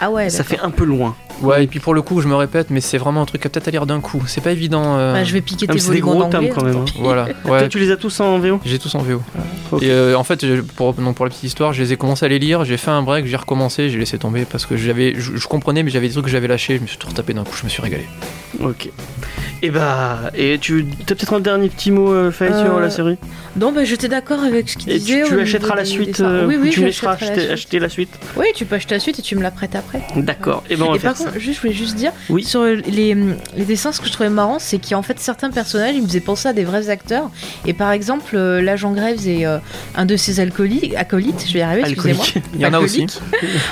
[0.00, 1.14] Ah ouais, Ça fait un peu loin.
[1.42, 3.48] Ouais, et puis pour le coup, je me répète, mais c'est vraiment un truc à
[3.48, 4.22] peut-être à lire d'un coup.
[4.26, 4.98] C'est pas évident.
[4.98, 6.52] euh, Bah, je vais piquer Ah, tes mais c'est des volumes gros en anglais.
[6.54, 6.76] quand même.
[6.76, 6.84] hein.
[7.00, 7.68] Voilà, Toi, ouais.
[7.68, 9.22] tu les as tous en VO J'ai tous en VO.
[9.72, 9.82] ok.
[9.82, 12.26] Et euh, en fait, je- pour, non, pour la petite histoire, je les ai commencé
[12.26, 15.14] à les lire, j'ai fait un break, j'ai recommencé, j'ai laissé tomber parce que j'avais,
[15.16, 17.32] je, je comprenais, mais j'avais des trucs que j'avais lâchés, je me suis tout retapé
[17.32, 18.06] d'un coup, je me suis régalé.
[18.62, 18.90] Ok.
[19.62, 22.90] Et bah, et tu as peut-être un dernier petit mot, euh, Faye, sur Euh, la
[22.90, 23.16] série?
[23.56, 25.22] Non, bah, j'étais d'accord avec ce qu'il Et disait.
[25.24, 27.88] tu, tu achèteras la suite euh, Oui, ou oui, tu laisseras la acheter, acheter la
[27.88, 28.10] suite?
[28.36, 30.02] Oui, tu peux acheter la suite et tu me la prêtes après.
[30.16, 30.62] D'accord.
[30.70, 31.24] Et ben on va Et par ça.
[31.24, 32.44] contre, juste, je voulais juste dire, Oui.
[32.44, 36.02] sur les, les dessins, ce que je trouvais marrant, c'est qu'en fait, certains personnages, ils
[36.02, 37.28] me faisaient penser à des vrais acteurs.
[37.66, 39.58] Et par exemple, euh, l'agent Graves et euh,
[39.96, 42.24] un de ses alcooliques, acolytes, je vais y arriver, excusez-moi.
[42.24, 42.44] Alcoolique.
[42.54, 43.06] Il y en a aussi.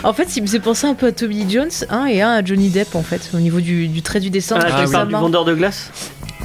[0.03, 2.45] En fait, il me faisait penser un peu à Toby Jones, un et un à
[2.45, 4.57] Johnny Depp, en fait, au niveau du, du trait du dessin.
[4.59, 5.91] Ah, tu parles du vendeur de glace?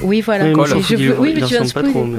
[0.02, 0.44] Oui, voilà.
[0.46, 2.18] Oui, j'en je oui, mais tu viens de pas trop, mais-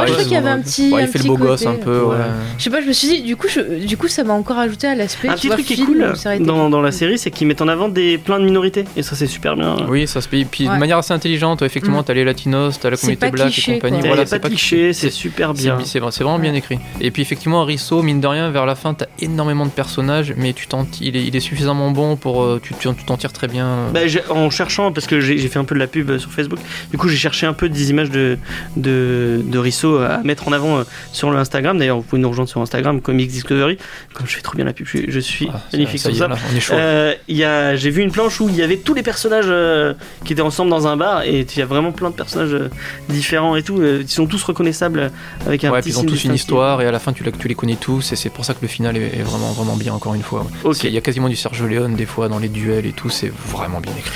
[0.00, 0.90] Ouais, je crois qu'il y avait un petit.
[0.92, 2.16] Ouais, un il fait le petit beau gosse un peu, ouais.
[2.16, 2.24] Ouais.
[2.58, 4.58] Je sais pas, je me suis dit, du coup, je- du coup ça m'a encore
[4.58, 5.28] ajouté à l'aspect.
[5.28, 7.68] Un petit vois, truc qui est cool dans, dans la série, c'est qu'ils mettent en
[7.68, 8.84] avant des, plein de minorités.
[8.96, 9.76] Et ça, c'est super bien.
[9.88, 10.44] Oui, ça se paye.
[10.44, 10.74] Puis Ouais.
[10.74, 12.04] de manière assez intelligente, effectivement, Mm.
[12.04, 14.00] t'as les latinos, t'as la C'est communauté black cliché, et compagnie.
[14.06, 15.78] Voilà, a pas cliché, c'est super C'est bien.
[15.84, 16.78] c'est vrai- c'est vraiment bien écrit.
[17.00, 20.52] Et puis effectivement, Risso, mine de rien, vers la fin, t'as énormément de personnages, mais
[20.52, 22.42] tu t'en- il, est, il est suffisamment bon pour.
[22.42, 22.74] euh, Tu
[23.06, 23.88] t'en tires très bien.
[23.92, 26.30] Bah, j'ai- en cherchant, parce que j'ai fait un peu de la pub euh, sur
[26.30, 26.58] Facebook,
[26.90, 28.38] du coup j'ai cherché un peu des images de,
[28.76, 31.78] de, de Risso à mettre en avant euh, sur le Instagram.
[31.78, 33.78] D'ailleurs, vous pouvez nous rejoindre sur Instagram, Comics Discovery.
[34.14, 36.18] Comme je fais trop bien la pub, je, je suis Ah, ça- magnifique ça sur
[36.28, 36.36] ça.
[36.60, 36.74] chaud.
[36.76, 40.42] Euh, J'ai vu une planche où il y avait tous les personnages euh, qui étaient
[40.42, 42.70] ensemble dans un bar et il y a vraiment plein de personnages euh,
[43.08, 43.80] différents et tout.
[43.80, 45.08] euh, ils sont tous reconnaissables euh,
[45.46, 47.54] avec un ouais, petit ils ont tous une histoire et à la fin tu, les
[47.54, 50.14] connais tous et c'est pour ça que le final est, est vraiment vraiment bien encore
[50.14, 50.46] une fois.
[50.84, 53.32] Il y a quasiment du Sergio Leone des fois dans les duels et tout, c'est
[53.50, 54.12] vraiment bien écrit.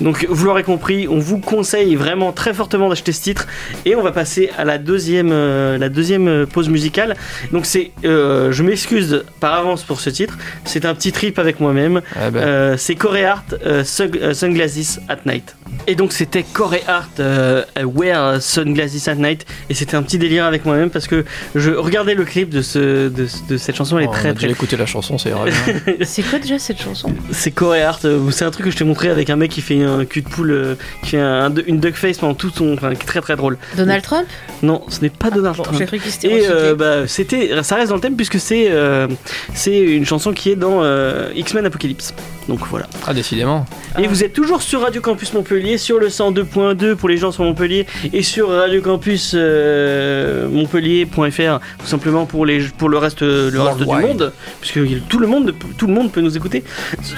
[0.00, 3.46] Donc vous l'aurez compris, on vous conseille vraiment très fortement d'acheter ce titre
[3.84, 7.16] et on va passer à la deuxième, euh, la deuxième euh, pause musicale.
[7.52, 11.60] Donc c'est, euh, je m'excuse par avance pour ce titre, c'est un petit trip avec
[11.60, 12.00] moi-même.
[12.16, 15.54] Ah ben, Euh, c'est Corey Hart, Sunglasses at Night.
[15.86, 20.44] Et donc c'était Corey Hart, euh, Wear Sunglasses at Night et c'était un petit délire
[20.44, 24.04] avec moi-même parce que je regardais le clip de, ce, de, de cette chanson, elle
[24.04, 25.50] est oh, on très a très déjà écouté la chanson, c'est vrai.
[26.02, 27.12] C'est quoi déjà cette chanson?
[27.32, 29.60] C'est Corey Hart, euh, c'est un truc que je t'ai montré avec un mec qui
[29.62, 32.74] fait un cul de poule, euh, qui fait un, une duck face pendant tout son.
[32.74, 33.56] Enfin, qui est très très drôle.
[33.76, 34.26] Donald Trump?
[34.62, 35.84] Non, ce n'est pas Donald Bon, Trump.
[35.86, 39.06] cru Et euh, bah, c'était, ça reste dans le thème puisque c'est euh,
[39.54, 42.14] c'est une chanson qui est dans euh, X-Men Apocalypse.
[42.48, 42.86] Donc voilà.
[43.06, 43.66] Ah, décidément.
[43.98, 44.08] Et Ah.
[44.08, 47.86] vous êtes toujours sur Radio Campus Montpellier, sur le 102.2 pour les gens sur Montpellier
[48.12, 53.78] et sur Radio Campus euh, Montpellier.fr tout simplement pour les pour le reste le reste
[53.78, 56.64] du monde puisque tout le monde tout le monde peut nous écouter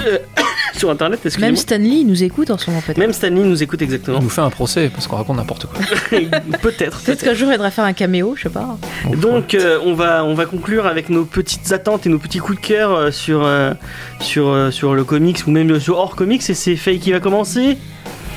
[0.07, 0.19] euh,
[0.77, 1.49] sur internet excusez-moi.
[1.49, 2.99] Même Stanley nous écoute en ce moment peut-être.
[2.99, 4.21] Même Stanley nous écoute Il exactement.
[4.21, 5.81] nous fait un procès parce qu'on raconte n'importe quoi.
[6.11, 6.41] peut-être.
[6.61, 7.25] Peut-être peut-être.
[7.25, 8.77] qu'un jour il faudra faire un caméo, je sais pas.
[9.17, 12.61] Donc euh, on va on va conclure avec nos petites attentes et nos petits coups
[12.61, 13.73] de cœur sur euh,
[14.21, 17.21] sur euh, sur le comics ou même sur hors comics et c'est Faye qui va
[17.21, 17.79] commencer.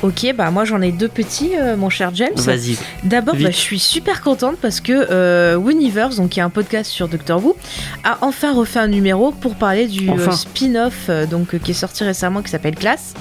[0.02, 2.34] Ok, bah moi j'en ai deux petits, euh, mon cher James.
[2.36, 2.76] Vas-y.
[3.04, 6.90] D'abord, bah, je suis super contente parce que euh, Winiverse, donc qui est un podcast
[6.90, 7.56] sur Doctor Who,
[8.04, 10.30] a enfin refait un numéro pour parler du Enfin.
[10.32, 13.14] euh, spin-off euh, donc qui est sorti récemment qui s'appelle Class,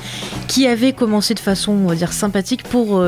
[0.47, 3.01] qui avait commencé de façon on va dire sympathique pour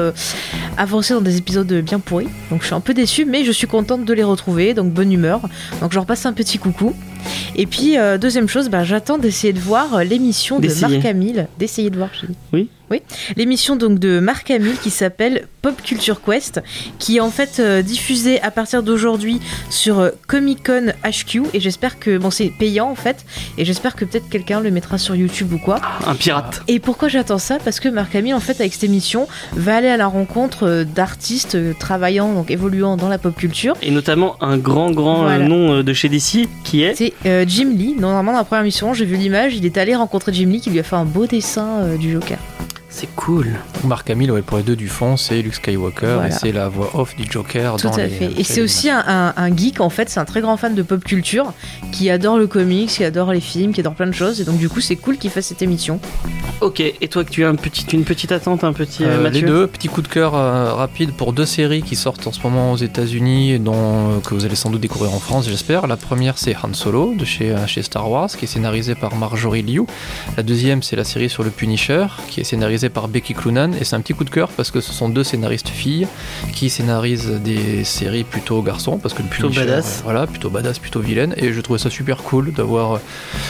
[0.77, 2.27] avancer dans des épisodes bien pourris.
[2.49, 5.11] Donc je suis un peu déçue, mais je suis contente de les retrouver, donc bonne
[5.11, 5.41] humeur.
[5.81, 6.95] Donc je leur passe un petit coucou.
[7.55, 10.67] Et puis deuxième chose, bah, j'attends d'essayer de voir l'émission de.
[10.79, 12.09] Marc Hamill, d'essayer de voir.
[12.53, 12.69] Oui.
[12.91, 13.01] Oui,
[13.35, 16.61] l'émission donc de Marc Hamill qui s'appelle Pop Culture Quest,
[16.99, 19.39] qui est en fait euh, diffusée à partir d'aujourd'hui
[19.71, 23.25] sur euh, Comic Con HQ et j'espère que bon c'est payant en fait
[23.57, 25.81] et j'espère que peut-être quelqu'un le mettra sur YouTube ou quoi.
[26.05, 26.61] Un pirate.
[26.67, 27.57] Et pourquoi j'attends ça?
[27.63, 30.83] Parce que Marc Hamill en fait avec cette émission va aller à la rencontre euh,
[30.83, 33.75] d'artistes travaillant donc évoluant dans la pop culture.
[33.81, 35.43] Et notamment un grand grand Voilà.
[35.47, 37.13] nom de chez DC qui est C'est
[37.47, 37.95] Jim Lee.
[37.97, 40.69] Normalement dans la première mission j'ai vu l'image, il est allé rencontrer Jim Lee qui
[40.69, 42.37] lui a fait un beau dessin du Joker.
[42.95, 43.47] C'est cool.
[43.83, 46.27] Marc Hamill, ouais, pour les deux du fond, c'est Luke Skywalker Voilà.
[46.29, 48.27] et c'est la voix off du Joker Tout dans à les- fait.
[48.29, 50.73] les Et c'est aussi un, un- un geek en fait, c'est un très grand fan
[50.75, 51.51] de pop culture
[51.91, 54.39] qui adore le comics, qui adore les films, qui adore plein de choses.
[54.39, 55.99] Et donc du coup c'est cool qu'il fasse cette émission.
[56.61, 56.79] Ok.
[56.79, 59.41] Et toi que tu as un petit, une petite attente, un petit euh, Euh, les
[59.41, 62.71] deux, petit coup de cœur euh, rapide pour deux séries qui sortent en ce moment
[62.71, 65.85] aux États-Unis, et dont euh, que vous allez sans doute découvrir en France, j'espère.
[65.87, 69.15] La première, c'est Han Solo de chez, euh, chez Star Wars, qui est scénarisé par
[69.15, 69.81] Marjorie Liu.
[70.37, 73.71] La deuxième, c'est la série sur le Punisher, qui est scénarisée scénarisé par Becky Cloonan
[73.79, 76.07] et c'est un petit coup de cœur parce que ce sont deux scénaristes filles
[76.53, 79.97] qui scénarisent des séries plutôt garçons parce que le Plutôt Punisher, badass.
[79.99, 82.99] euh, voilà, plutôt badass, plutôt vilaine et je trouvais ça super cool d'avoir.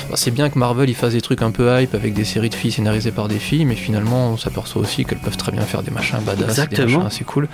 [0.09, 2.49] bah, c'est bien que Marvel il fasse des trucs un peu hype avec des séries
[2.49, 5.61] de filles scénarisées par des filles, mais finalement on s'aperçoit aussi qu'elles peuvent très bien
[5.63, 6.85] faire des machins badass, Exactement.
[6.87, 7.47] des machins assez cool.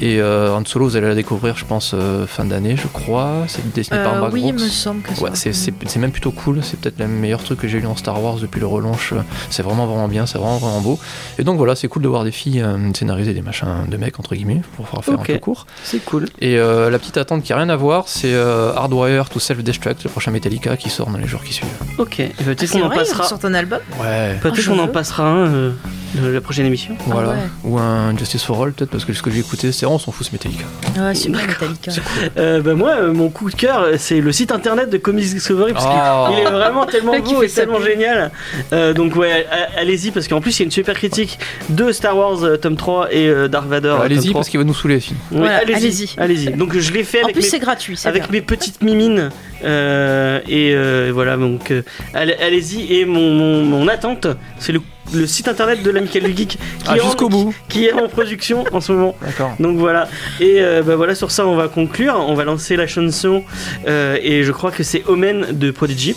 [0.00, 3.44] Et euh, Han Solo, vous allez la découvrir, je pense, euh, fin d'année, je crois.
[3.48, 5.22] C'est dessiné par Euh, Mark oui, il me semble que ça.
[5.22, 7.86] Ouais, c'est, c'est, c'est même plutôt cool, c'est peut-être le meilleur truc que j'ai lu
[7.86, 9.12] en Star Wars depuis le relaunch.
[9.50, 10.98] C'est vraiment vraiment bien, c'est vraiment vraiment beau.
[11.38, 14.18] Et donc voilà, c'est cool de voir des filles euh, scénariser des machins de mecs
[14.18, 15.66] entre guillemets pour pouvoir faire un peu court.
[15.84, 16.26] C'est cool.
[16.40, 20.04] Et euh, la petite attente qui a rien à voir, c'est euh, Hardwire to Self-Destruct,
[20.04, 21.68] le prochain Metallica qui sort dans les jours qui suivent.
[21.98, 23.24] Ok, Ah, peut-être c'est qu'on en passera.
[23.24, 24.36] sortent un album Ouais.
[24.40, 25.72] Peut-être Ah, qu'on en passera un euh,
[26.14, 26.94] de la prochaine émission.
[27.06, 27.30] Voilà.
[27.30, 27.36] ouais.
[27.64, 30.12] Ou un Justice for All peut-être parce que ce que j'ai écouté c'est on s'en
[30.12, 30.64] fout ce Metallica.
[30.98, 31.92] Ah, super Metallica.
[32.36, 35.72] Euh, bah moi, euh, mon coup de cœur, c'est le site internet de Comics Discovery
[35.72, 36.30] parce Oh.
[36.34, 38.30] qu'il est vraiment tellement beau et tellement génial.
[38.72, 39.46] Euh, donc ouais,
[39.76, 41.38] allez-y parce qu'en plus il y a une super critique
[41.70, 43.88] de Star Wars euh, tome 3 et euh, Dark Vader.
[43.88, 44.40] euh, tome Allez-y 3.
[44.40, 45.00] parce qu'il va nous saouler
[45.30, 46.08] Voilà, allez-y, allez-y.
[46.18, 46.50] allez-y.
[46.52, 47.96] Donc je l'ai fait En avec plus, mes c'est gratuit.
[47.96, 48.32] c'est avec bien.
[48.32, 49.30] mes petites mimines
[49.64, 51.82] euh, et euh, voilà donc euh,
[52.14, 54.26] allez- allez-y et mon, mon, mon attente
[54.58, 54.80] c'est le,
[55.14, 57.54] le site internet de l'Amical du Geek qui, Ah, est en, jusqu'au bout.
[57.68, 59.52] qui est en production en ce moment D'accord.
[59.60, 60.08] donc voilà
[60.40, 63.42] et euh, bah voilà sur ça on va conclure on va lancer la chanson
[63.86, 66.14] euh, et je crois que c'est Omen de Prodigy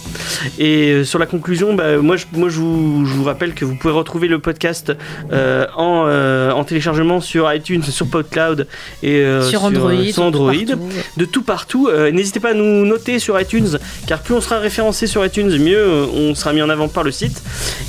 [0.59, 3.65] et euh, sur la conclusion bah, moi, je, moi je, vous, je vous rappelle que
[3.65, 4.93] vous pouvez retrouver le podcast
[5.31, 8.67] euh, en, euh, en téléchargement sur iTunes sur PodCloud
[9.03, 9.91] et euh, sur Android.
[10.11, 10.79] sur Android partout.
[11.17, 11.87] de tout partout.
[11.91, 13.77] Euh, N'hésitez pas à nous noter sur iTunes,
[14.07, 17.11] car plus on sera référencé sur iTunes, mieux on sera mis en avant par le
[17.11, 17.41] site.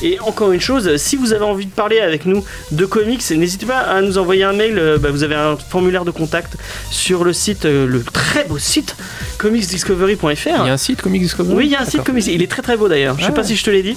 [0.03, 3.67] Et encore une chose, si vous avez envie de parler avec nous de comics, n'hésitez
[3.67, 4.79] pas à nous envoyer un mail.
[4.79, 6.57] Euh, bah, vous avez un formulaire de contact
[6.91, 8.97] sur le site, euh, le très beau site
[9.39, 10.47] comicsdiscovery.fr.
[10.47, 12.27] Il y a un site Comics Discovery Oui, il y a un site comics.
[12.27, 13.17] Il est très très beau d'ailleurs.
[13.19, 13.47] Je sais Ah pas ouais.
[13.47, 13.97] si je te l'ai dit.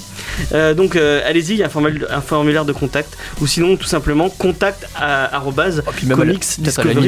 [0.53, 3.17] Euh, donc euh, allez-y, il y a un formulaire, un formulaire de contact.
[3.41, 6.33] Ou sinon, tout simplement, contact à, arrobase Oh, puis même à la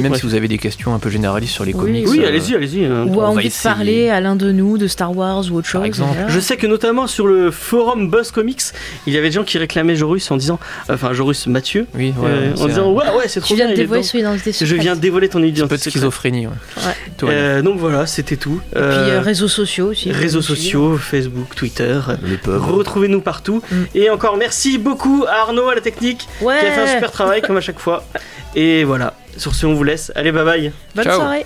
[0.01, 2.07] même si vous avez des questions un peu généralistes sur les Oui, comics.
[2.09, 2.85] Oui, euh, allez-y, allez-y.
[2.85, 3.05] hein.
[3.07, 5.57] Ou On a va envie de parler à l'un de nous de Star Wars ou
[5.57, 5.85] autre chose.
[5.85, 6.13] exemple.
[6.15, 6.27] voilà.
[6.29, 8.61] Je sais que notamment sur le forum Buzz Comics,
[9.07, 10.59] il y avait des gens qui réclamaient Jorus en disant,
[10.89, 13.65] enfin Jorus Mathieu, Oui, ouais, euh, en un- disant ouais ouais c'est trop Tu viens
[13.65, 13.75] bien.
[13.75, 15.75] de est dévoiler son identité Je viens de dévoiler ton un peu identité.
[15.85, 16.47] de schizophrénie.
[16.47, 16.53] ouais.
[17.23, 18.61] Euh, donc voilà, c'était tout.
[18.71, 20.11] Et puis Euh, réseaux sociaux aussi.
[20.11, 21.99] réseaux sociaux, Facebook, Twitter.
[22.45, 23.61] Retrouvez-nous partout.
[23.71, 23.75] Mm.
[23.95, 26.27] Et encore merci beaucoup à Arnaud à la technique.
[26.41, 26.59] Ouais.
[26.59, 28.03] qui a fait un super travail comme à chaque fois.
[28.55, 30.11] Et voilà, sur ce on vous laisse.
[30.15, 30.71] Allez bye bye.
[30.95, 31.15] Bonne Ciao.
[31.19, 31.45] soirée.